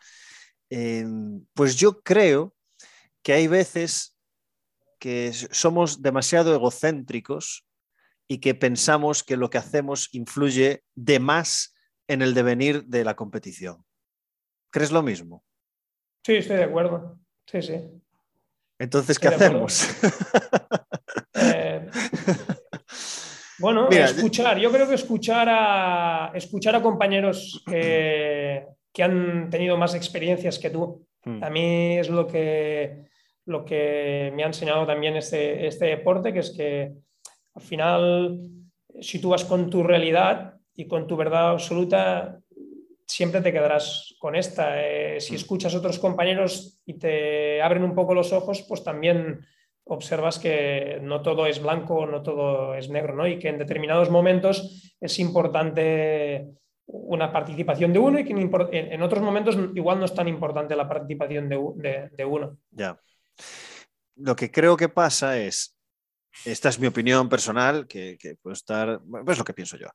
[0.71, 2.55] Em, pues yo creo
[3.23, 4.17] que hay veces
[4.99, 7.67] que somos demasiado egocéntricos
[8.29, 11.75] y que pensamos que lo que hacemos influye de más
[12.09, 13.85] en el devenir de la competición.
[14.71, 15.45] ¿Crees lo mismo?
[16.25, 17.19] Sí, estoy de acuerdo.
[17.47, 17.81] Sí, sí.
[18.79, 19.89] Entonces, ¿qué hacemos?
[21.37, 21.89] Eh,
[23.59, 24.59] bueno, escuchar.
[24.59, 28.67] Yo creo que escuchar a, escuchar a compañeros que,
[29.03, 31.07] han tenido más experiencias que tú.
[31.25, 31.43] Hmm.
[31.43, 33.05] A mí es lo que,
[33.47, 36.95] lo que me ha enseñado también este, este deporte, que es que
[37.55, 38.41] al final,
[39.01, 42.41] si tú vas con tu realidad y con tu verdad absoluta,
[43.07, 44.83] siempre te quedarás con esta.
[44.83, 45.37] Eh, si mm.
[45.37, 49.41] escuchas a otros compañeros y te abren un poco los ojos, pues también
[49.85, 53.27] observas que no todo es blanco, no todo es negro, ¿no?
[53.27, 56.55] Y que en determinados momentos es importante
[56.87, 60.89] una participación de uno y que en, otros momentos igual no es tan importante la
[60.89, 62.59] participación de, uno.
[62.71, 63.01] Ya.
[64.17, 65.74] Lo que creo que pasa es,
[66.45, 69.89] esta es mi opinión personal, que, puede estar, pues lo que pienso yo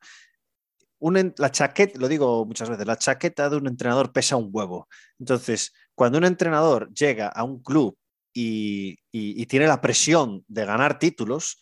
[1.38, 4.88] la chaqueta, lo digo muchas veces, la chaqueta de un entrenador pesa un huevo.
[5.18, 7.98] Entonces, cuando un entrenador llega a un club
[8.34, 8.98] y,
[9.48, 11.60] tiene la presión de ganar títulos,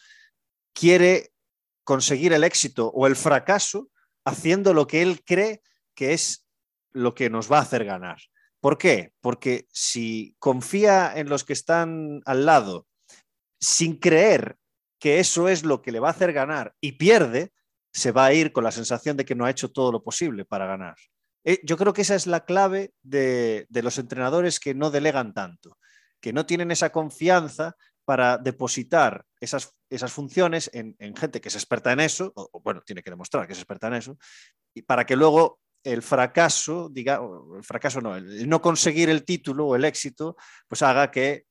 [0.73, 1.31] quiere
[1.83, 3.89] conseguir el éxito o el fracaso
[4.25, 5.61] haciendo lo que él cree
[5.95, 6.45] que es
[6.91, 8.17] lo que nos va a hacer ganar.
[8.59, 9.13] ¿Por qué?
[9.21, 12.87] Porque si confía en los que están al lado
[13.59, 14.57] sin creer
[14.99, 17.51] que eso es lo que le va a hacer ganar y pierde,
[17.93, 20.45] se va a ir con la sensación de que no ha hecho todo lo posible
[20.45, 20.95] para ganar.
[21.43, 25.77] Eh, yo creo que esa es la clave de, los entrenadores que no delegan tanto,
[26.19, 31.91] que no tienen esa confianza para depositar esas, esas funciones en, gente que es experta
[31.91, 34.17] en eso, o, bueno, tiene que demostrar que es experta en eso,
[34.73, 37.21] y para que luego el fracaso, diga,
[37.55, 40.35] el fracaso no, el no conseguir el título o el éxito,
[40.67, 41.45] pues haga que,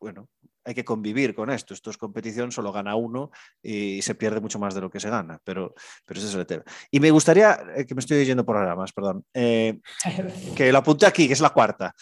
[0.00, 0.28] bueno,
[0.64, 1.74] hay que convivir con esto.
[1.74, 3.30] Esto es competición, solo gana uno
[3.62, 6.46] y se pierde mucho más de lo que se gana, pero, pero ese es el
[6.46, 6.64] tema.
[6.90, 9.80] Y me gustaría, eh, que me estoy yendo por ahora más, perdón, eh,
[10.56, 11.94] que lo apunté aquí, que es la cuarta,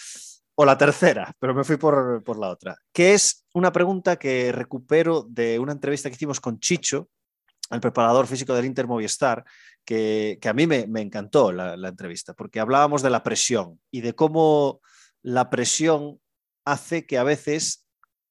[0.55, 4.51] o la tercera, pero me fui por, por, la otra, que es una pregunta que
[4.51, 7.09] recupero de una entrevista que hicimos con Chicho,
[7.71, 9.45] el preparador físico del Inter Movistar,
[9.85, 13.79] que, que a mí me, me encantó la, la entrevista, porque hablábamos de la presión
[13.91, 14.81] y de cómo
[15.23, 16.19] la presión
[16.65, 17.88] hace que a veces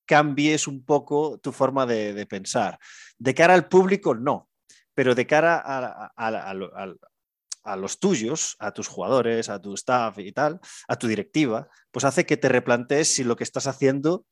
[0.08, 2.80] cambies un poco tu forma de, pensar.
[3.20, 4.50] De cara al público, no,
[4.96, 10.96] pero de cara a, los tuyos, a tus jugadores, a tu staff y tal, a
[10.96, 14.26] tu directiva, pues hace que te replantees si lo que estás haciendo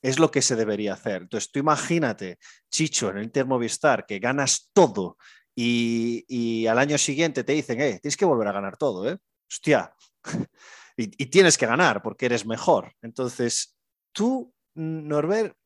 [0.00, 1.22] es lo que se debería hacer.
[1.22, 2.38] Entonces, tú imagínate,
[2.70, 5.16] Chicho, en el Inter Movistar, que ganas todo
[5.56, 9.18] y, al año siguiente te dicen, eh, tienes que volver a ganar todo, ¿eh?
[9.50, 9.92] Hostia.
[10.96, 12.92] y tienes que ganar porque eres mejor.
[13.02, 13.76] Entonces,
[14.12, 15.56] tú Norbert,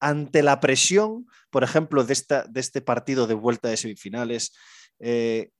[0.00, 4.54] ante la presión, por ejemplo, de, esta, de este partido de vuelta de semifinales,
[5.00, 5.50] eh,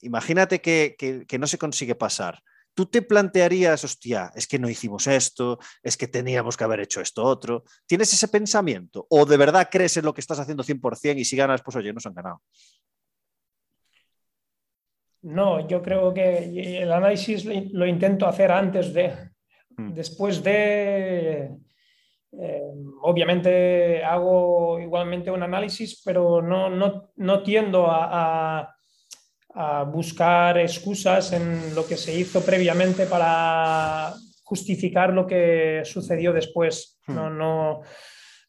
[0.00, 2.42] imagínate que, no se consigue pasar.
[2.74, 7.00] ¿Tú te plantearías, hostia, es que no hicimos esto, es que teníamos que haber hecho
[7.00, 7.64] esto otro?
[7.86, 9.06] ¿Tienes ese pensamiento?
[9.08, 11.92] ¿O de verdad crees en lo que estás haciendo 100% y si ganas, pues oye,
[11.92, 12.42] nos han ganado?
[15.22, 19.30] No, yo creo que el análisis lo intento hacer antes de,
[19.76, 19.94] hmm.
[19.94, 21.50] después de,
[22.32, 22.62] eh,
[23.02, 28.74] obviamente hago igualmente un análisis, pero no, no, no tiendo a,
[29.54, 34.12] a, buscar excusas en lo que se hizo previamente para
[34.42, 37.00] justificar lo que sucedió después.
[37.06, 37.14] Hmm.
[37.14, 37.80] No, no,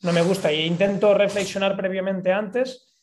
[0.02, 0.52] no me gusta.
[0.52, 2.94] E intento reflexionar previamente antes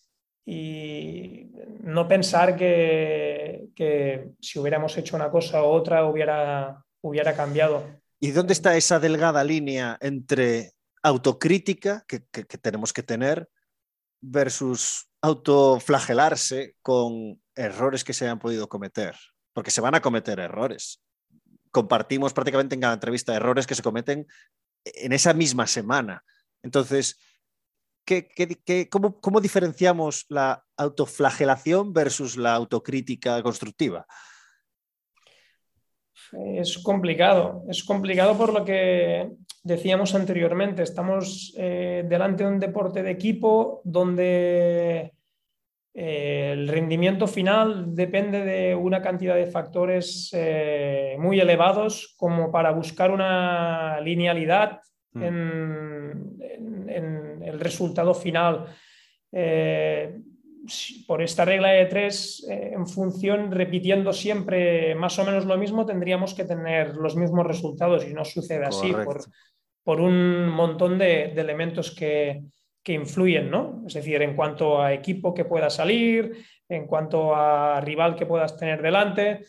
[0.45, 8.04] y no pensar que, que si hubiéramos hecho una cosa u otra hubiera, hubiera cambiado.
[8.25, 13.51] ¿Y dónde está esa delgada línea entre autocrítica que, tenemos que tener
[14.23, 19.15] versus autoflagelarse con errores que se hayan podido cometer?
[19.53, 21.03] Porque se van a cometer errores.
[21.71, 24.27] Compartimos prácticamente en cada entrevista errores que se cometen
[24.87, 26.25] en esa misma semana.
[26.63, 27.19] Entonces,
[28.91, 34.07] cómo, ¿cómo diferenciamos la autoflagelación versus la autocrítica constructiva?
[36.57, 39.31] Es complicado, es complicado por lo que
[39.63, 45.13] decíamos anteriormente, estamos eh, delante de un deporte de equipo donde
[45.95, 52.73] eh, el rendimiento final depende de una cantidad de factores eh, muy elevados como para
[52.73, 54.81] buscar una linealidad
[55.13, 55.23] mm.
[55.23, 56.35] en,
[57.43, 58.67] el resultado final
[61.07, 65.85] por esta regla de tres, eh, en función, repitiendo siempre más o menos lo mismo,
[65.85, 69.25] tendríamos que tener los mismos resultados y no sucede así por,
[69.83, 72.43] por, un montón de, elementos que,
[72.83, 73.83] que, influyen, ¿no?
[73.87, 78.57] Es decir, en cuanto a equipo que pueda salir, en cuanto a rival que puedas
[78.57, 79.45] tener delante.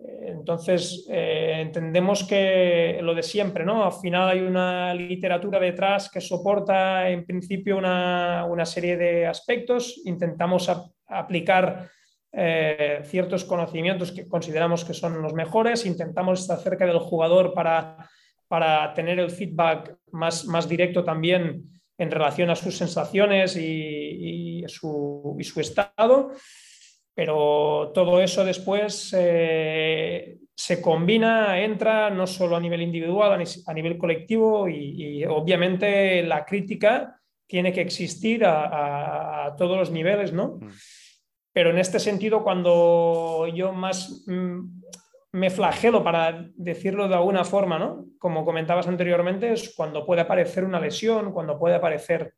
[0.00, 3.84] Entonces, eh, entendemos que lo de siempre, ¿no?
[3.84, 10.00] Al final hay una literatura detrás que soporta en principio una, serie de aspectos.
[10.04, 10.70] Intentamos
[11.06, 11.88] aplicar
[12.32, 15.86] eh, ciertos conocimientos que consideramos que son los mejores.
[15.86, 18.08] Intentamos estar cerca del jugador para,
[18.46, 21.64] para tener el feedback más, más directo también
[21.96, 26.32] en relación a sus sensaciones y, su, y su estado
[27.18, 33.98] pero todo eso después eh, se combina, entra no solo a nivel individual, a nivel
[33.98, 40.58] colectivo y, obviamente la crítica tiene que existir a, todos los niveles, ¿no?
[40.60, 40.68] Mm.
[41.52, 44.60] Pero en este sentido, cuando yo más mm,
[45.32, 48.04] me flagelo, para decirlo de alguna forma, ¿no?
[48.20, 52.32] Como comentabas anteriormente, es cuando puede aparecer una lesión, cuando puede aparecer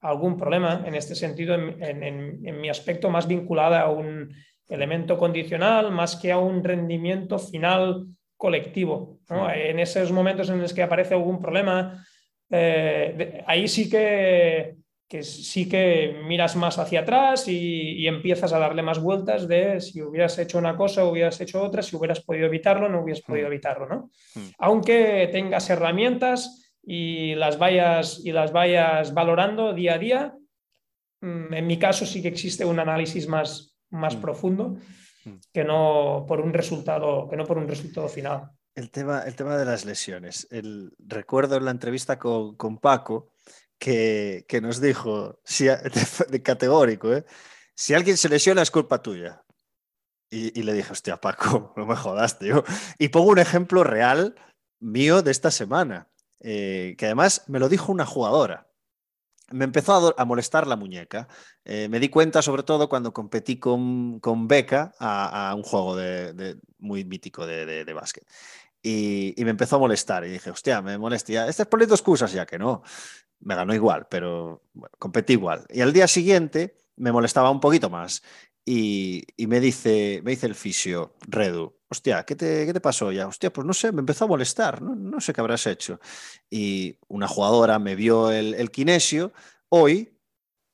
[0.00, 4.32] algún problema en este sentido, en, mi aspecto más vinculada a un
[4.68, 8.06] elemento condicional más que a un rendimiento final
[8.36, 9.20] colectivo.
[9.54, 12.04] En esos momentos en los que aparece algún problema,
[12.50, 14.76] eh, ahí sí que,
[15.22, 20.38] sí que miras más hacia atrás y, empiezas a darle más vueltas de si hubieras
[20.38, 23.88] hecho una cosa hubieras hecho otra, si hubieras podido evitarlo no hubieras podido evitarlo.
[23.88, 24.10] ¿no?
[24.58, 30.38] Aunque tengas herramientas y las vayas, y las vayas valorando día a día.
[31.20, 34.20] Mm, en mi caso sí que existe un análisis más, más mm.
[34.20, 34.76] profundo
[35.24, 35.34] mm.
[35.52, 38.50] que no por un resultado que no por un resultado final.
[38.76, 40.46] El tema, el tema de las lesiones.
[40.50, 43.32] El, recuerdo en la entrevista con, con Paco
[43.78, 47.24] que, que, nos dijo, si, de, de categórico, ¿eh?
[47.74, 49.42] si alguien se lesiona es culpa tuya.
[50.30, 52.62] Y, y, le dije, hostia, Paco, no me jodas, tío.
[52.98, 54.36] Y pongo un ejemplo real
[54.78, 56.08] mío de esta semana,
[56.40, 58.66] eh, que además me lo dijo una jugadora.
[59.50, 61.28] Me empezó a, molestar la muñeca.
[61.64, 66.58] Eh, me di cuenta, sobre todo, cuando competí con, con Beca a, un juego de,
[66.78, 68.26] muy mítico de, de, básquet.
[68.82, 70.24] Y, me empezó a molestar.
[70.24, 71.48] Y dije, hostia, me molesta.
[71.48, 72.82] Estás poniendo excusas ya que no.
[73.40, 74.62] Me ganó igual, pero
[74.98, 75.64] competí igual.
[75.70, 78.22] Y al día siguiente me molestaba un poquito más.
[78.68, 83.28] Y, me, dice, me dice el fisio, Redu, hostia, ¿qué te, ¿qué te, pasó ya?
[83.28, 86.00] Hostia, pues no sé, me empezó a molestar, no, no sé qué habrás hecho.
[86.50, 89.32] Y una jugadora me vio el, el, kinesio
[89.68, 90.18] hoy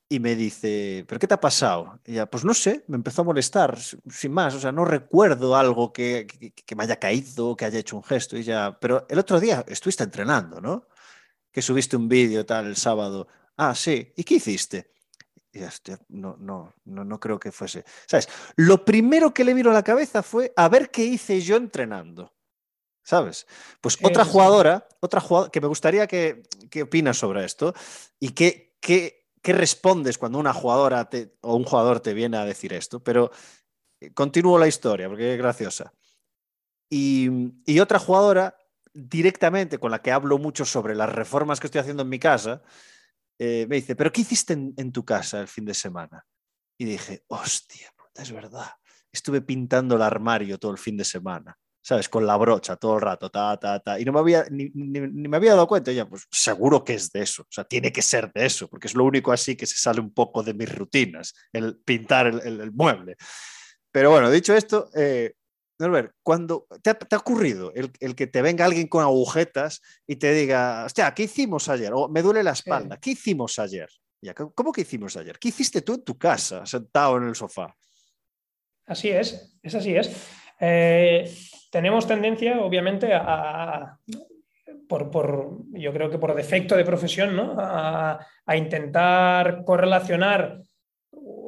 [0.09, 1.99] y me dice, ¿pero qué te ha pasado?
[2.03, 5.55] Y ya, pues no sé, me empezó a molestar, sin más, o sea, no recuerdo
[5.55, 9.05] algo que, que, que me haya caído, que haya hecho un gesto, y ya, pero
[9.07, 10.87] el otro día estuviste entrenando, ¿no?
[11.51, 13.27] Que subiste un vídeo tal el sábado.
[13.55, 14.92] Ah, sí, ¿y qué hiciste?
[15.55, 17.85] Hostia, no, no, no, no creo que fuese.
[18.07, 18.27] ¿Sabes?
[18.55, 22.33] Lo primero que le vino a la cabeza fue a ver qué hice yo entrenando.
[23.03, 23.45] ¿Sabes?
[23.81, 27.73] Pues otra jugadora, otra jugadora, que me gustaría que, que opinas sobre esto
[28.17, 32.45] y que, que, que respondes cuando una jugadora te, o un jugador te viene a
[32.45, 33.29] decir esto, pero
[33.99, 35.93] eh, continúo la historia porque es graciosa.
[36.89, 37.29] Y,
[37.65, 38.55] y otra jugadora
[38.93, 42.61] directamente con la que hablo mucho sobre las reformas que estoy haciendo en mi casa,
[43.45, 46.25] eh, me dice, ¿pero qué hiciste en, tu casa el fin de semana?
[46.77, 48.71] Y dije, hostia, puta, es verdad.
[49.11, 52.07] Estuve pintando el armario todo el fin de semana, ¿sabes?
[52.07, 53.99] Con la brocha todo el rato, ta, ta, ta.
[53.99, 55.91] Y no me había, ni, me había dado cuenta.
[55.91, 57.41] Ya, pues seguro que es de eso.
[57.41, 59.99] O sea, tiene que ser de eso, porque es lo único así que se sale
[59.99, 63.17] un poco de mis rutinas, el pintar el mueble.
[63.91, 65.33] Pero bueno, dicho esto, eh,
[65.83, 69.81] Norbert, cuando te ha, te ha ocurrido el, el, que te venga alguien con agujetas
[70.07, 71.91] y te diga, hostia, ¿qué hicimos ayer?
[71.93, 73.89] O me duele la espalda, ¿qué hicimos ayer?
[74.21, 75.37] Ya, ¿Cómo que hicimos ayer?
[75.37, 77.75] ¿Qué hiciste tú en tu casa, sentado en el sofá?
[78.85, 80.09] Así es, es así es.
[80.59, 81.29] Eh,
[81.69, 83.97] tenemos tendencia, obviamente, a,
[84.87, 87.55] por, por, yo creo que por defecto de profesión, ¿no?
[87.59, 90.61] a, a intentar correlacionar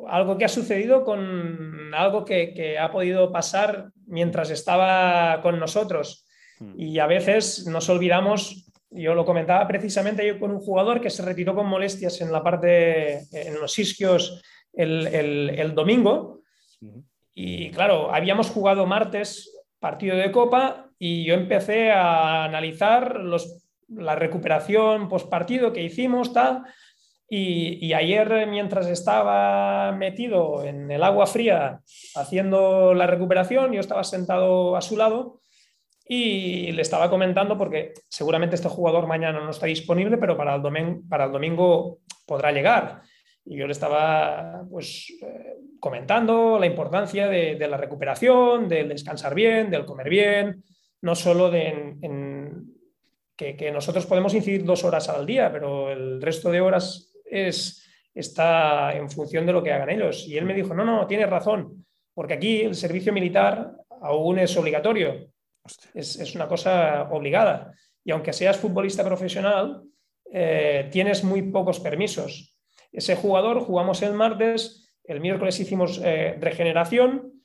[0.08, 6.26] algo que ha sucedido con algo que, que, ha podido pasar mientras estaba con nosotros.
[6.60, 6.74] Hmm.
[6.78, 11.24] Y a veces nos olvidamos, yo lo comentaba precisamente yo con un jugador que se
[11.24, 14.42] retiró con molestias en la parte, en los isquios
[14.74, 16.42] el, el, el domingo.
[17.34, 24.16] Y claro, habíamos jugado martes partido de copa y yo empecé a analizar los, la
[24.16, 26.64] recuperación post partido que hicimos, tal
[27.28, 31.82] y, ayer, mientras estaba metido en el agua fría
[32.16, 35.42] haciendo la recuperación, yo estaba sentado a su lado
[36.08, 40.62] y le estaba comentando, porque seguramente este jugador mañana no está disponible, pero para el,
[40.62, 43.02] domingo, para el domingo podrá llegar.
[43.44, 49.72] Y yo le estaba pues, eh, comentando la importancia de, la recuperación, del descansar bien,
[49.72, 50.64] del comer bien,
[51.02, 51.70] no solo de,
[52.02, 52.72] en,
[53.36, 58.96] que nosotros podemos incidir dos horas al día, pero el resto de horas es, está
[58.96, 60.28] en función de lo que hagan ellos.
[60.28, 63.72] Y él me dijo, no, no, tienes razón, porque aquí el servicio militar
[64.02, 65.30] aún es obligatorio,
[65.94, 67.74] es, es una cosa obligada.
[68.04, 69.84] Y aunque seas futbolista profesional,
[70.32, 72.56] eh, tienes muy pocos permisos.
[72.92, 77.44] Ese jugador jugamos el martes, el miércoles hicimos eh, regeneración.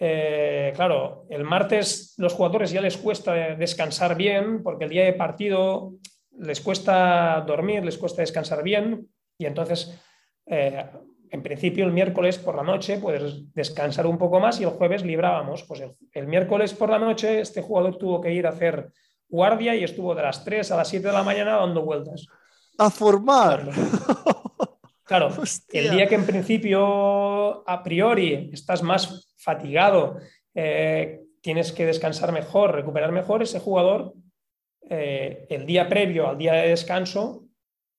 [0.00, 5.12] Eh, claro, el martes los jugadores ya les cuesta descansar bien porque el día de
[5.12, 5.94] partido
[6.38, 9.08] les cuesta dormir, les cuesta descansar bien
[9.38, 9.98] y entonces,
[10.46, 10.84] eh,
[11.30, 15.04] en principio, el miércoles por la noche puedes descansar un poco más y el jueves
[15.04, 15.64] librábamos.
[15.64, 18.92] Pues el, el, miércoles por la noche este jugador tuvo que ir a hacer
[19.28, 22.26] guardia y estuvo de las 3 a las 7 de la mañana dando vueltas.
[22.78, 23.70] A formar.
[25.04, 25.30] Claro,
[25.72, 30.16] el día que en principio, a priori, estás más fatigado,
[30.54, 34.14] eh, tienes que descansar mejor, recuperar mejor, ese jugador,
[34.88, 37.43] eh, el día previo al día de descanso,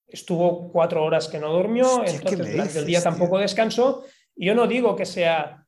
[0.07, 4.03] estuvo cuatro horas que no durmió, Hostia, entonces durante el día tampoco descansó.
[4.35, 5.65] Y yo no digo que sea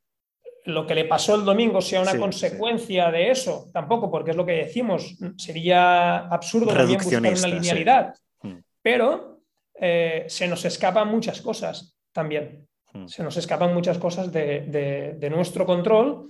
[0.67, 3.11] lo que le pasó el domingo sea una sí, consecuencia sí.
[3.13, 8.49] de eso, tampoco, porque es lo que decimos, sería absurdo también buscar una linealidad, sí.
[8.49, 8.63] Mm.
[8.81, 9.39] pero
[9.79, 13.07] eh, se nos escapan muchas cosas también, mm.
[13.07, 16.27] se nos escapan muchas cosas de, de, de nuestro control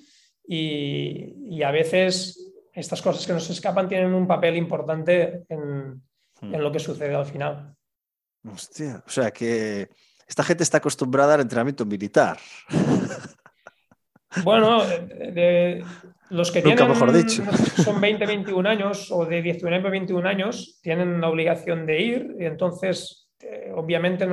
[0.48, 5.96] y, y, a veces estas cosas que nos escapan tienen un papel importante en,
[6.42, 6.54] mm.
[6.54, 7.76] en lo que sucede al final.
[8.44, 9.90] Hostia, o sea que
[10.28, 12.38] esta gente está acostumbrada al entrenamiento militar.
[14.44, 15.84] Bueno, de,
[16.30, 17.44] Los que tienen, mejor dicho.
[17.84, 22.36] son 20, 21 años o de 19 a 21 años tienen la obligación de ir
[22.40, 24.28] y entonces eh, obviamente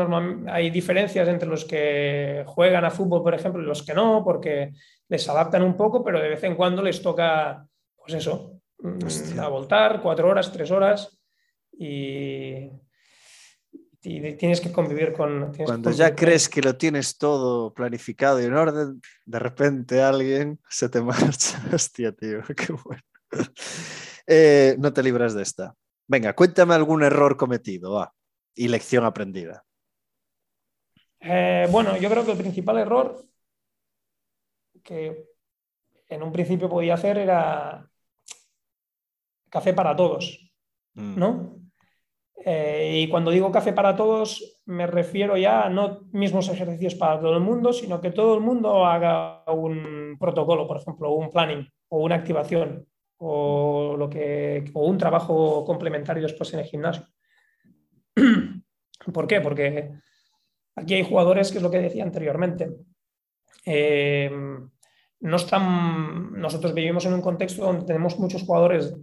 [0.48, 4.72] hay diferencias entre los que juegan a fútbol, por ejemplo, y los que no, porque
[5.08, 9.48] les adaptan un poco, pero de vez en cuando les toca, pues eso, mm, a
[9.48, 11.20] voltar, cuatro horas, tres horas
[11.70, 12.70] y,
[14.04, 15.52] tienes que convivir con...
[15.64, 20.90] Cuando ya crees que lo tienes todo planificado y en orden, de repente alguien se
[20.90, 21.62] te marcha.
[21.72, 23.02] Hostia, tío, qué bueno.
[24.26, 25.74] Eh, no te libras de esta.
[26.06, 28.12] Venga, cuéntame algún error cometido
[28.54, 29.64] y lección aprendida.
[31.20, 33.24] Eh, bueno, yo creo que el principal error
[34.82, 35.30] que
[36.08, 37.88] en un principio podía hacer era
[39.48, 40.52] café para todos,
[40.92, 41.18] mm.
[42.46, 47.18] Eh, y cuando digo café para todos, me refiero ya a no mismos ejercicios para
[47.18, 51.66] todo el mundo, sino que todo el mundo haga un protocolo, por ejemplo, un planning
[51.88, 52.86] o una activación
[53.16, 57.06] o, lo que, o un trabajo complementario después en el gimnasio.
[59.14, 59.40] ¿Por qué?
[59.40, 59.92] Porque
[60.76, 62.68] aquí hay jugadores, que es lo que decía anteriormente,
[63.64, 64.30] eh,
[65.20, 68.94] no están, nosotros vivimos en un contexto donde tenemos muchos jugadores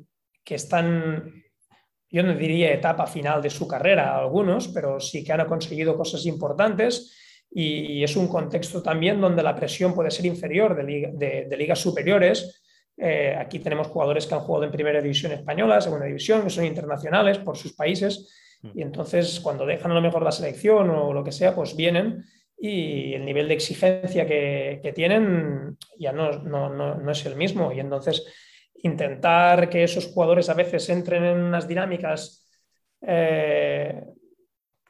[0.43, 1.41] que están
[2.12, 6.26] yo no diría etapa final de su carrera algunos, pero sí que han conseguido cosas
[6.26, 7.18] importantes
[7.49, 12.64] y, es un contexto también donde la presión puede ser inferior de, ligas superiores.
[12.97, 16.66] Eh, aquí tenemos jugadores que han jugado en primera división española, segunda división, que son
[16.66, 18.30] internacionales por sus países
[18.62, 18.80] mm.
[18.80, 22.24] y entonces cuando dejan a lo mejor la selección o lo que sea, pues vienen
[22.57, 27.80] y el nivel de exigencia que, tienen ya no, no, no, es el mismo y
[27.80, 28.24] entonces
[28.84, 32.47] intentar que esos jugadores a veces entren en unas dinámicas
[33.01, 34.03] eh,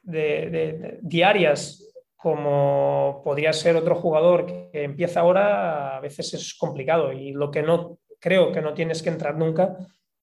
[0.02, 1.78] de, diarias
[2.16, 7.62] como podría ser otro jugador que empieza ahora, a veces es complicado y lo que
[7.62, 9.76] no creo que no tienes que entrar nunca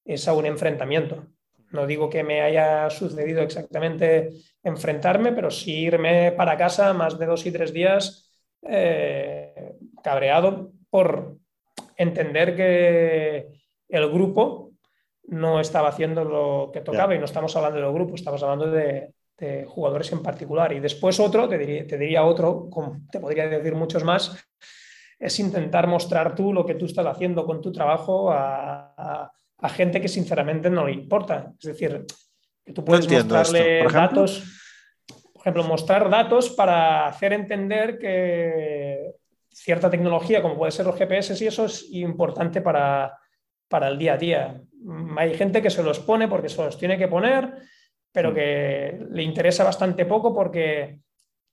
[0.06, 1.28] es a un enfrentamiento.
[1.72, 4.32] No digo que me haya sucedido exactamente
[4.64, 11.38] enfrentarme, pero sí irme para casa más de dos y tres días eh, cabreado por
[11.98, 13.59] entender que
[13.90, 14.72] el grupo
[15.28, 19.14] no estaba haciendo lo que tocaba y no estamos hablando del grupo, estamos hablando de,
[19.68, 20.74] jugadores en particular.
[20.74, 22.70] Y después otro, te diría, otro,
[23.10, 24.36] te podría decir muchos más,
[25.18, 29.32] es intentar mostrar tú lo que tú estás haciendo con tu trabajo a,
[29.70, 31.54] gente que sinceramente no le importa.
[31.58, 32.06] Es decir,
[32.66, 34.44] que tú puedes mostrarle datos,
[35.34, 39.14] por ejemplo, mostrar datos para hacer entender que
[39.50, 43.18] cierta tecnología, como puede ser los GPS, y eso es importante para,
[43.70, 44.62] para el día a día.
[45.18, 47.54] Hay gente que se los pone porque se los tiene que poner,
[48.12, 48.34] pero mm.
[48.34, 51.00] que le interesa bastante poco porque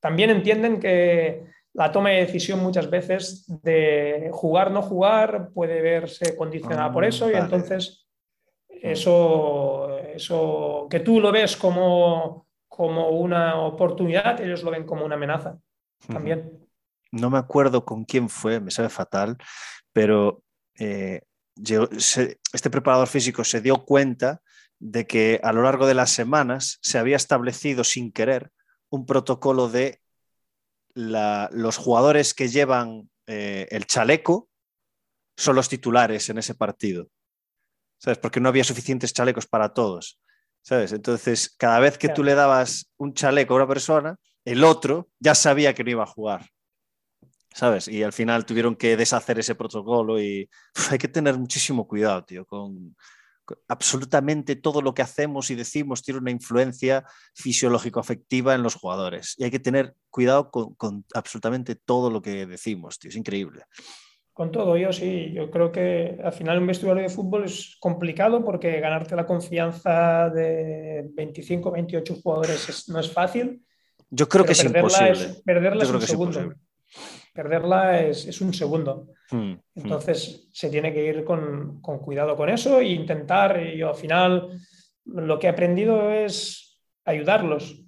[0.01, 1.45] también entienden que
[1.75, 7.09] la toma de decisión muchas veces de jugar, no jugar, puede verse condicionada por ah,
[7.09, 8.07] eso y entonces
[8.71, 8.75] mm.
[8.81, 15.17] eso, eso que tú lo ves como, como una oportunidad, ellos lo ven como una
[15.17, 15.59] amenaza
[16.09, 16.67] también.
[17.13, 19.37] No me acuerdo con quién fue, me sabe fatal,
[19.93, 20.43] pero
[20.79, 21.23] eh,
[21.57, 24.43] este preparador físico se dio cuenta
[24.79, 28.53] de que a lo largo de las semanas se había establecido sin querer
[28.91, 30.01] un protocolo de
[30.95, 34.49] los jugadores que llevan eh, el chaleco
[35.37, 37.11] son los titulares en ese partido.
[37.99, 38.19] ¿Sabes?
[38.19, 40.19] Porque no había suficientes chalecos para todos.
[40.63, 40.93] ¿Sabes?
[40.93, 45.35] Entonces, cada vez que tú le dabas un chaleco a una persona, el otro ya
[45.35, 46.47] sabía que no iba a jugar.
[47.57, 47.89] ¿Sabes?
[47.89, 50.49] Y al final tuvieron que deshacer ese protocolo y
[50.91, 52.95] hay que tener muchísimo cuidado, tío, con,
[53.67, 57.05] absolutamente todo lo que hacemos y decimos tiene una influencia
[57.35, 59.35] fisiológico-afectiva en los jugadores.
[59.39, 63.63] Y hay que tener cuidado con, absolutamente todo lo que decimos, tío, es increíble.
[64.35, 68.45] Con todo, yo sí, yo creo que al final un vestuario de fútbol es complicado
[68.45, 73.65] porque ganarte la confianza de 25, 28 jugadores no es fácil.
[74.11, 75.41] Yo creo que es imposible.
[75.43, 76.53] perderla es un segundo
[77.37, 79.09] perderla es, un segundo.
[79.31, 79.61] Hmm, hmm.
[79.77, 84.59] Entonces se tiene que ir con, cuidado con eso e intentar, y yo al final
[85.05, 87.83] lo que he aprendido es ayudarlos,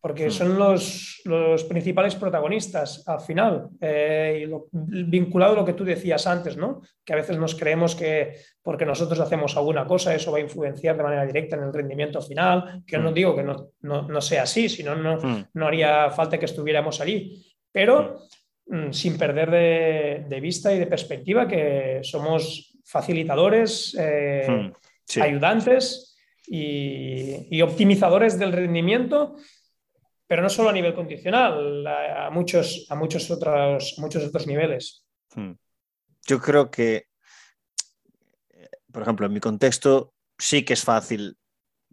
[0.00, 0.30] porque hmm.
[0.30, 4.48] son los, principales protagonistas al final, eh,
[4.92, 6.82] y vinculado a lo que tú decías antes, ¿no?
[7.04, 10.96] que a veces nos creemos que porque nosotros hacemos alguna cosa eso va a influenciar
[10.96, 14.68] de manera directa en el rendimiento final, que no digo que no, no, sea así,
[14.68, 18.18] si no, no haría falta que estuviéramos allí, pero
[18.90, 26.16] sin perder de, vista y de perspectiva que somos facilitadores, eh, hmm, ayudantes
[26.46, 29.36] y, optimizadores del rendimiento,
[30.26, 35.04] pero no solo a nivel condicional, a, muchos, a muchos, otros, muchos otros niveles.
[35.34, 35.52] Hmm.
[36.26, 37.08] Yo creo que
[38.92, 41.38] por ejemplo, en mi contexto sí que es fácil,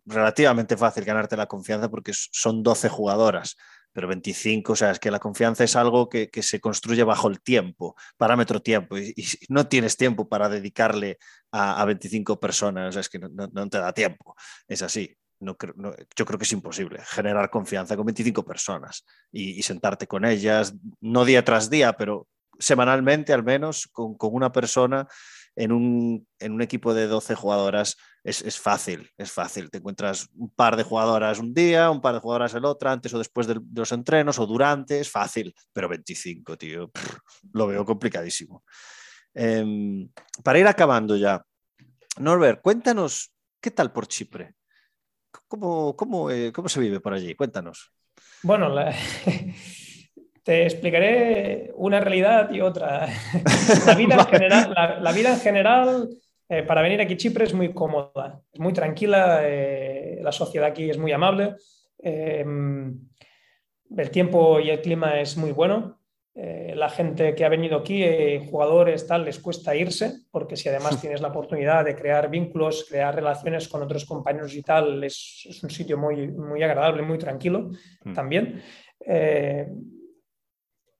[0.06, 3.58] relativamente fácil ganarte la confianza porque son 12 jugadoras
[3.96, 7.40] pero 25, o sea, es que la confianza es algo que, se construye bajo el
[7.40, 9.16] tiempo, parámetro tiempo, y,
[9.48, 11.18] no tienes tiempo para dedicarle
[11.50, 14.36] a, 25 personas, o sea, es que no, te da tiempo,
[14.68, 15.16] es así.
[15.40, 15.56] No,
[16.16, 21.24] yo creo que es imposible generar confianza con 25 personas y, sentarte con ellas, no
[21.24, 22.28] día tras día, pero
[22.60, 25.08] semanalmente al menos con, con una persona
[25.56, 29.70] en un, en un, equipo de 12 jugadoras es, es, fácil, es fácil.
[29.70, 33.14] Te encuentras un par de jugadoras un día, un par de jugadoras el otro, antes
[33.14, 36.92] o después de, los entrenos o durante, es fácil, pero 25, tío,
[37.54, 38.64] lo veo complicadísimo.
[39.34, 40.10] Em,
[40.44, 41.42] para ir acabando ya,
[42.20, 43.32] Norbert, cuéntanos,
[43.62, 44.56] ¿qué tal por Chipre?
[45.48, 47.36] ¿Cómo, cómo, eh, cómo se vive por allí?
[47.36, 47.92] Cuéntanos.
[48.44, 48.96] Bueno, la...
[50.46, 53.08] Te explicaré una realidad y otra.
[53.88, 56.10] la, vida en general, la, vida en general
[56.48, 60.70] eh, para venir aquí a Chipre es muy cómoda, es muy tranquila, eh, la sociedad
[60.70, 61.56] aquí es muy amable,
[61.98, 62.46] eh,
[63.98, 66.00] el tiempo y el clima es muy bueno.
[66.36, 68.04] la gente que ha venido aquí,
[68.52, 73.16] jugadores, tal, les cuesta irse, porque si además tienes la oportunidad de crear vínculos, crear
[73.16, 77.72] relaciones con otros compañeros y tal, es, es un sitio muy, muy agradable, muy tranquilo
[78.04, 78.14] mm.
[78.14, 78.62] también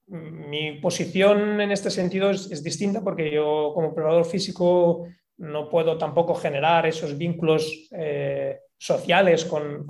[0.08, 5.06] mi posición en este sentido es, distinta porque yo como preparador físico
[5.38, 9.86] no puedo tampoco generar esos vínculos eh, sociales con,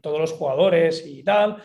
[0.00, 1.56] todos los jugadores y tal.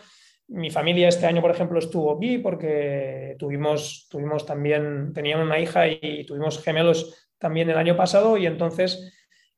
[0.48, 5.86] Mi familia este año, por ejemplo, estuvo aquí porque tuvimos, tuvimos también, tenían una hija
[5.86, 9.12] y tuvimos gemelos también el año pasado y entonces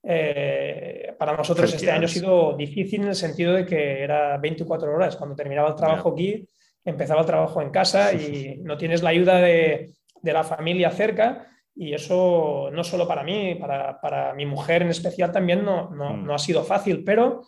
[0.04, 4.94] eh, para nosotros este año ha sido difícil en el sentido de que era 24
[4.94, 5.16] horas.
[5.16, 6.46] Cuando terminaba el trabajo aquí,
[6.84, 11.48] empezaba el trabajo en casa y no tienes la ayuda de, la familia cerca.
[11.74, 16.24] Y eso no solo para mí, para, mi mujer en especial también no, mm.
[16.24, 17.42] no, ha sido fácil, pero,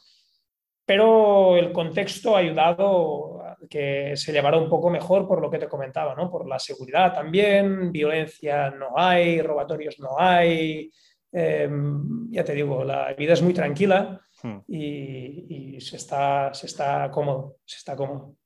[0.87, 5.59] pero el contexto ha ayudado a que se llevara un poco mejor por lo que
[5.59, 6.31] te comentaba, ¿no?
[6.31, 10.91] por la seguridad también, violencia no hay, robatorios no hay,
[11.31, 14.59] em, ya te digo, la vida es muy tranquila mm.
[14.69, 18.37] y, se, está, se está cómodo, se está cómodo.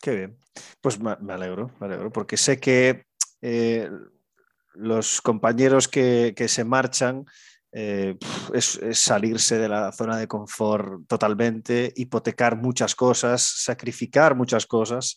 [0.00, 0.38] Qué bien.
[0.80, 3.04] Pues me, alegro, me alegro, porque sé que
[3.40, 3.90] eh,
[4.74, 7.26] los compañeros que, se marchan
[7.72, 8.16] eh,
[8.54, 15.16] es, salirse de la zona de confort totalmente, hipotecar muchas cosas, sacrificar muchas cosas.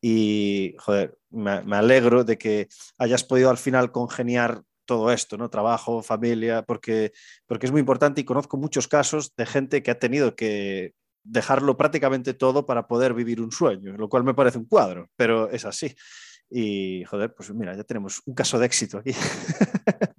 [0.00, 2.68] Y, joder, me, alegro de que
[2.98, 5.50] hayas podido al final congeniar todo esto, ¿no?
[5.50, 7.12] Trabajo, familia, porque,
[7.46, 10.94] porque es muy importante y conozco muchos casos de gente que ha tenido que
[11.26, 15.50] dejarlo prácticamente todo para poder vivir un sueño, lo cual me parece un cuadro, pero
[15.50, 15.94] es así.
[16.48, 19.12] Y joder, pues mira, ya tenemos un caso de éxito aquí.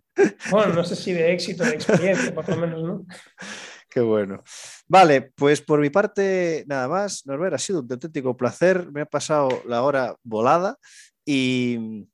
[0.49, 3.05] Bueno, no sé si de éxito, de experiencia, por lo menos, ¿no?
[3.89, 4.43] Qué bueno.
[4.88, 7.26] Vale, pues por mi parte, nada más.
[7.26, 8.91] Norbert, ha sido un auténtico placer.
[8.91, 10.78] Me ha pasado la hora volada
[11.26, 12.08] y,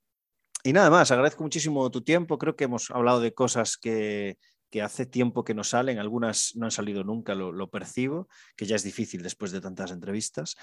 [0.62, 1.10] y nada más.
[1.10, 2.38] Agradezco muchísimo tu tiempo.
[2.38, 4.38] Creo que hemos hablado de cosas que,
[4.74, 8.74] que hace tiempo que no salen, algunas no han salido nunca, lo, percibo, que ya
[8.74, 10.56] es difícil después de tantas entrevistas.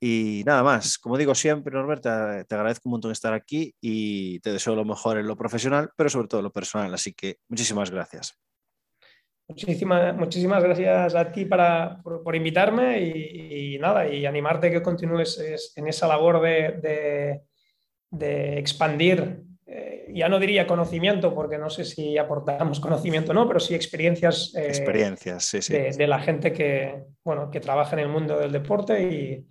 [0.00, 4.52] Y nada más, como digo siempre, Norbert, te, agradezco un montón estar aquí y te
[4.52, 6.94] deseo lo mejor en lo profesional, pero sobre todo en lo personal.
[6.94, 8.38] Así que muchísimas gracias.
[9.46, 15.38] Muchísimas, muchísimas gracias a ti para, por, invitarme y, nada, y animarte que continúes
[15.76, 17.42] en esa labor de,
[18.10, 19.47] de expandir
[20.14, 24.54] ya no diría conocimiento, porque no sé si aportamos conocimiento o no, pero sí experiencias,
[24.54, 29.46] eh, experiencias De, la gente que, bueno, que trabaja en el mundo del deporte y,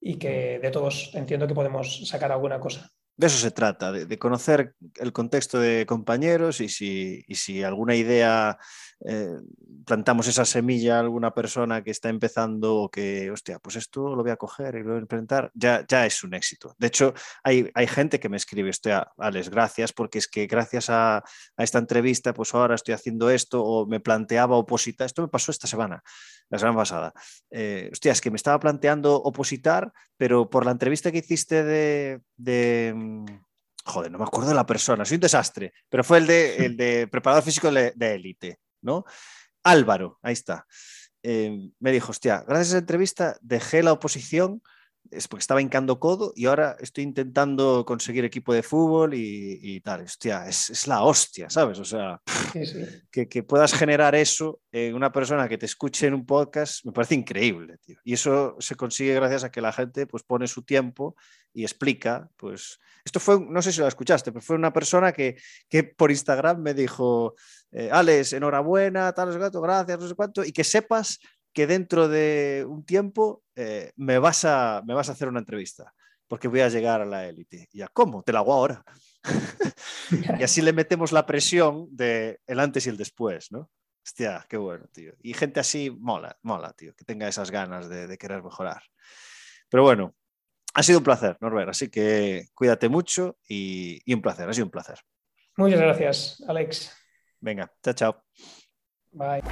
[0.00, 2.90] y que de todos entiendo que podemos sacar alguna cosa.
[3.16, 7.94] De eso se trata, de, conocer el contexto de compañeros y si, y si alguna
[7.94, 8.58] idea
[9.04, 9.36] eh,
[9.84, 14.22] plantamos esa semilla a alguna persona que está empezando o que, hostia, pues esto lo
[14.22, 16.74] voy a coger y lo voy a implementar, ya, ya es un éxito.
[16.78, 20.90] De hecho, hay, hay gente que me escribe, hostia, Alex, gracias, porque es que gracias
[20.90, 21.24] a, a,
[21.58, 25.06] esta entrevista, pues ahora estoy haciendo esto o me planteaba opositar.
[25.06, 26.02] Esto me pasó esta semana,
[26.48, 27.12] la semana pasada.
[27.50, 32.20] Eh, hostia, es que me estaba planteando opositar, pero por la entrevista que hiciste de,
[32.36, 32.94] de
[33.84, 36.76] joder, no me acuerdo de la persona, soy un desastre, pero fue el de, el
[36.76, 38.63] de preparador físico de élite.
[38.84, 39.04] ¿No?
[39.64, 40.66] Álvaro, ahí está.
[41.22, 44.62] Eh, me dijo, hostia, gracias a esa entrevista dejé la oposición
[45.10, 50.02] es porque estaba hincando codo y ahora estoy intentando conseguir equipo de fútbol y, tal.
[50.02, 51.78] Hostia, es, la hostia, ¿sabes?
[51.78, 52.20] O sea,
[53.10, 57.14] Que, puedas generar eso en una persona que te escuche en un podcast me parece
[57.14, 57.98] increíble, tío.
[58.04, 61.14] Y eso se consigue gracias a que la gente pues pone su tiempo
[61.52, 65.36] y explica, pues, esto fue, no sé si lo escuchaste, pero fue una persona que,
[65.68, 67.34] que por Instagram me dijo,
[67.70, 71.20] eh, Alex, enhorabuena, tal, gracias, no sé cuánto, y que sepas
[71.54, 75.94] que dentro de un tiempo eh, me, vas a, me vas a hacer una entrevista,
[76.26, 77.68] porque voy a llegar a la élite.
[77.72, 78.22] Y ya, ¿cómo?
[78.22, 78.84] Te la hago ahora.
[80.38, 83.70] y así le metemos la presión de el antes y el después, ¿no?
[84.04, 85.14] Hostia, qué bueno, tío.
[85.22, 88.82] Y gente así mola, mola, tío, que tenga esas ganas de, querer mejorar.
[89.70, 90.14] Pero bueno,
[90.74, 94.66] ha sido un placer, Norbert, así que cuídate mucho y, y un placer, ha sido
[94.66, 94.98] un placer.
[95.56, 96.92] Muchas gracias, Alex.
[97.40, 98.24] Venga, chao, chao.
[99.16, 99.42] Bye.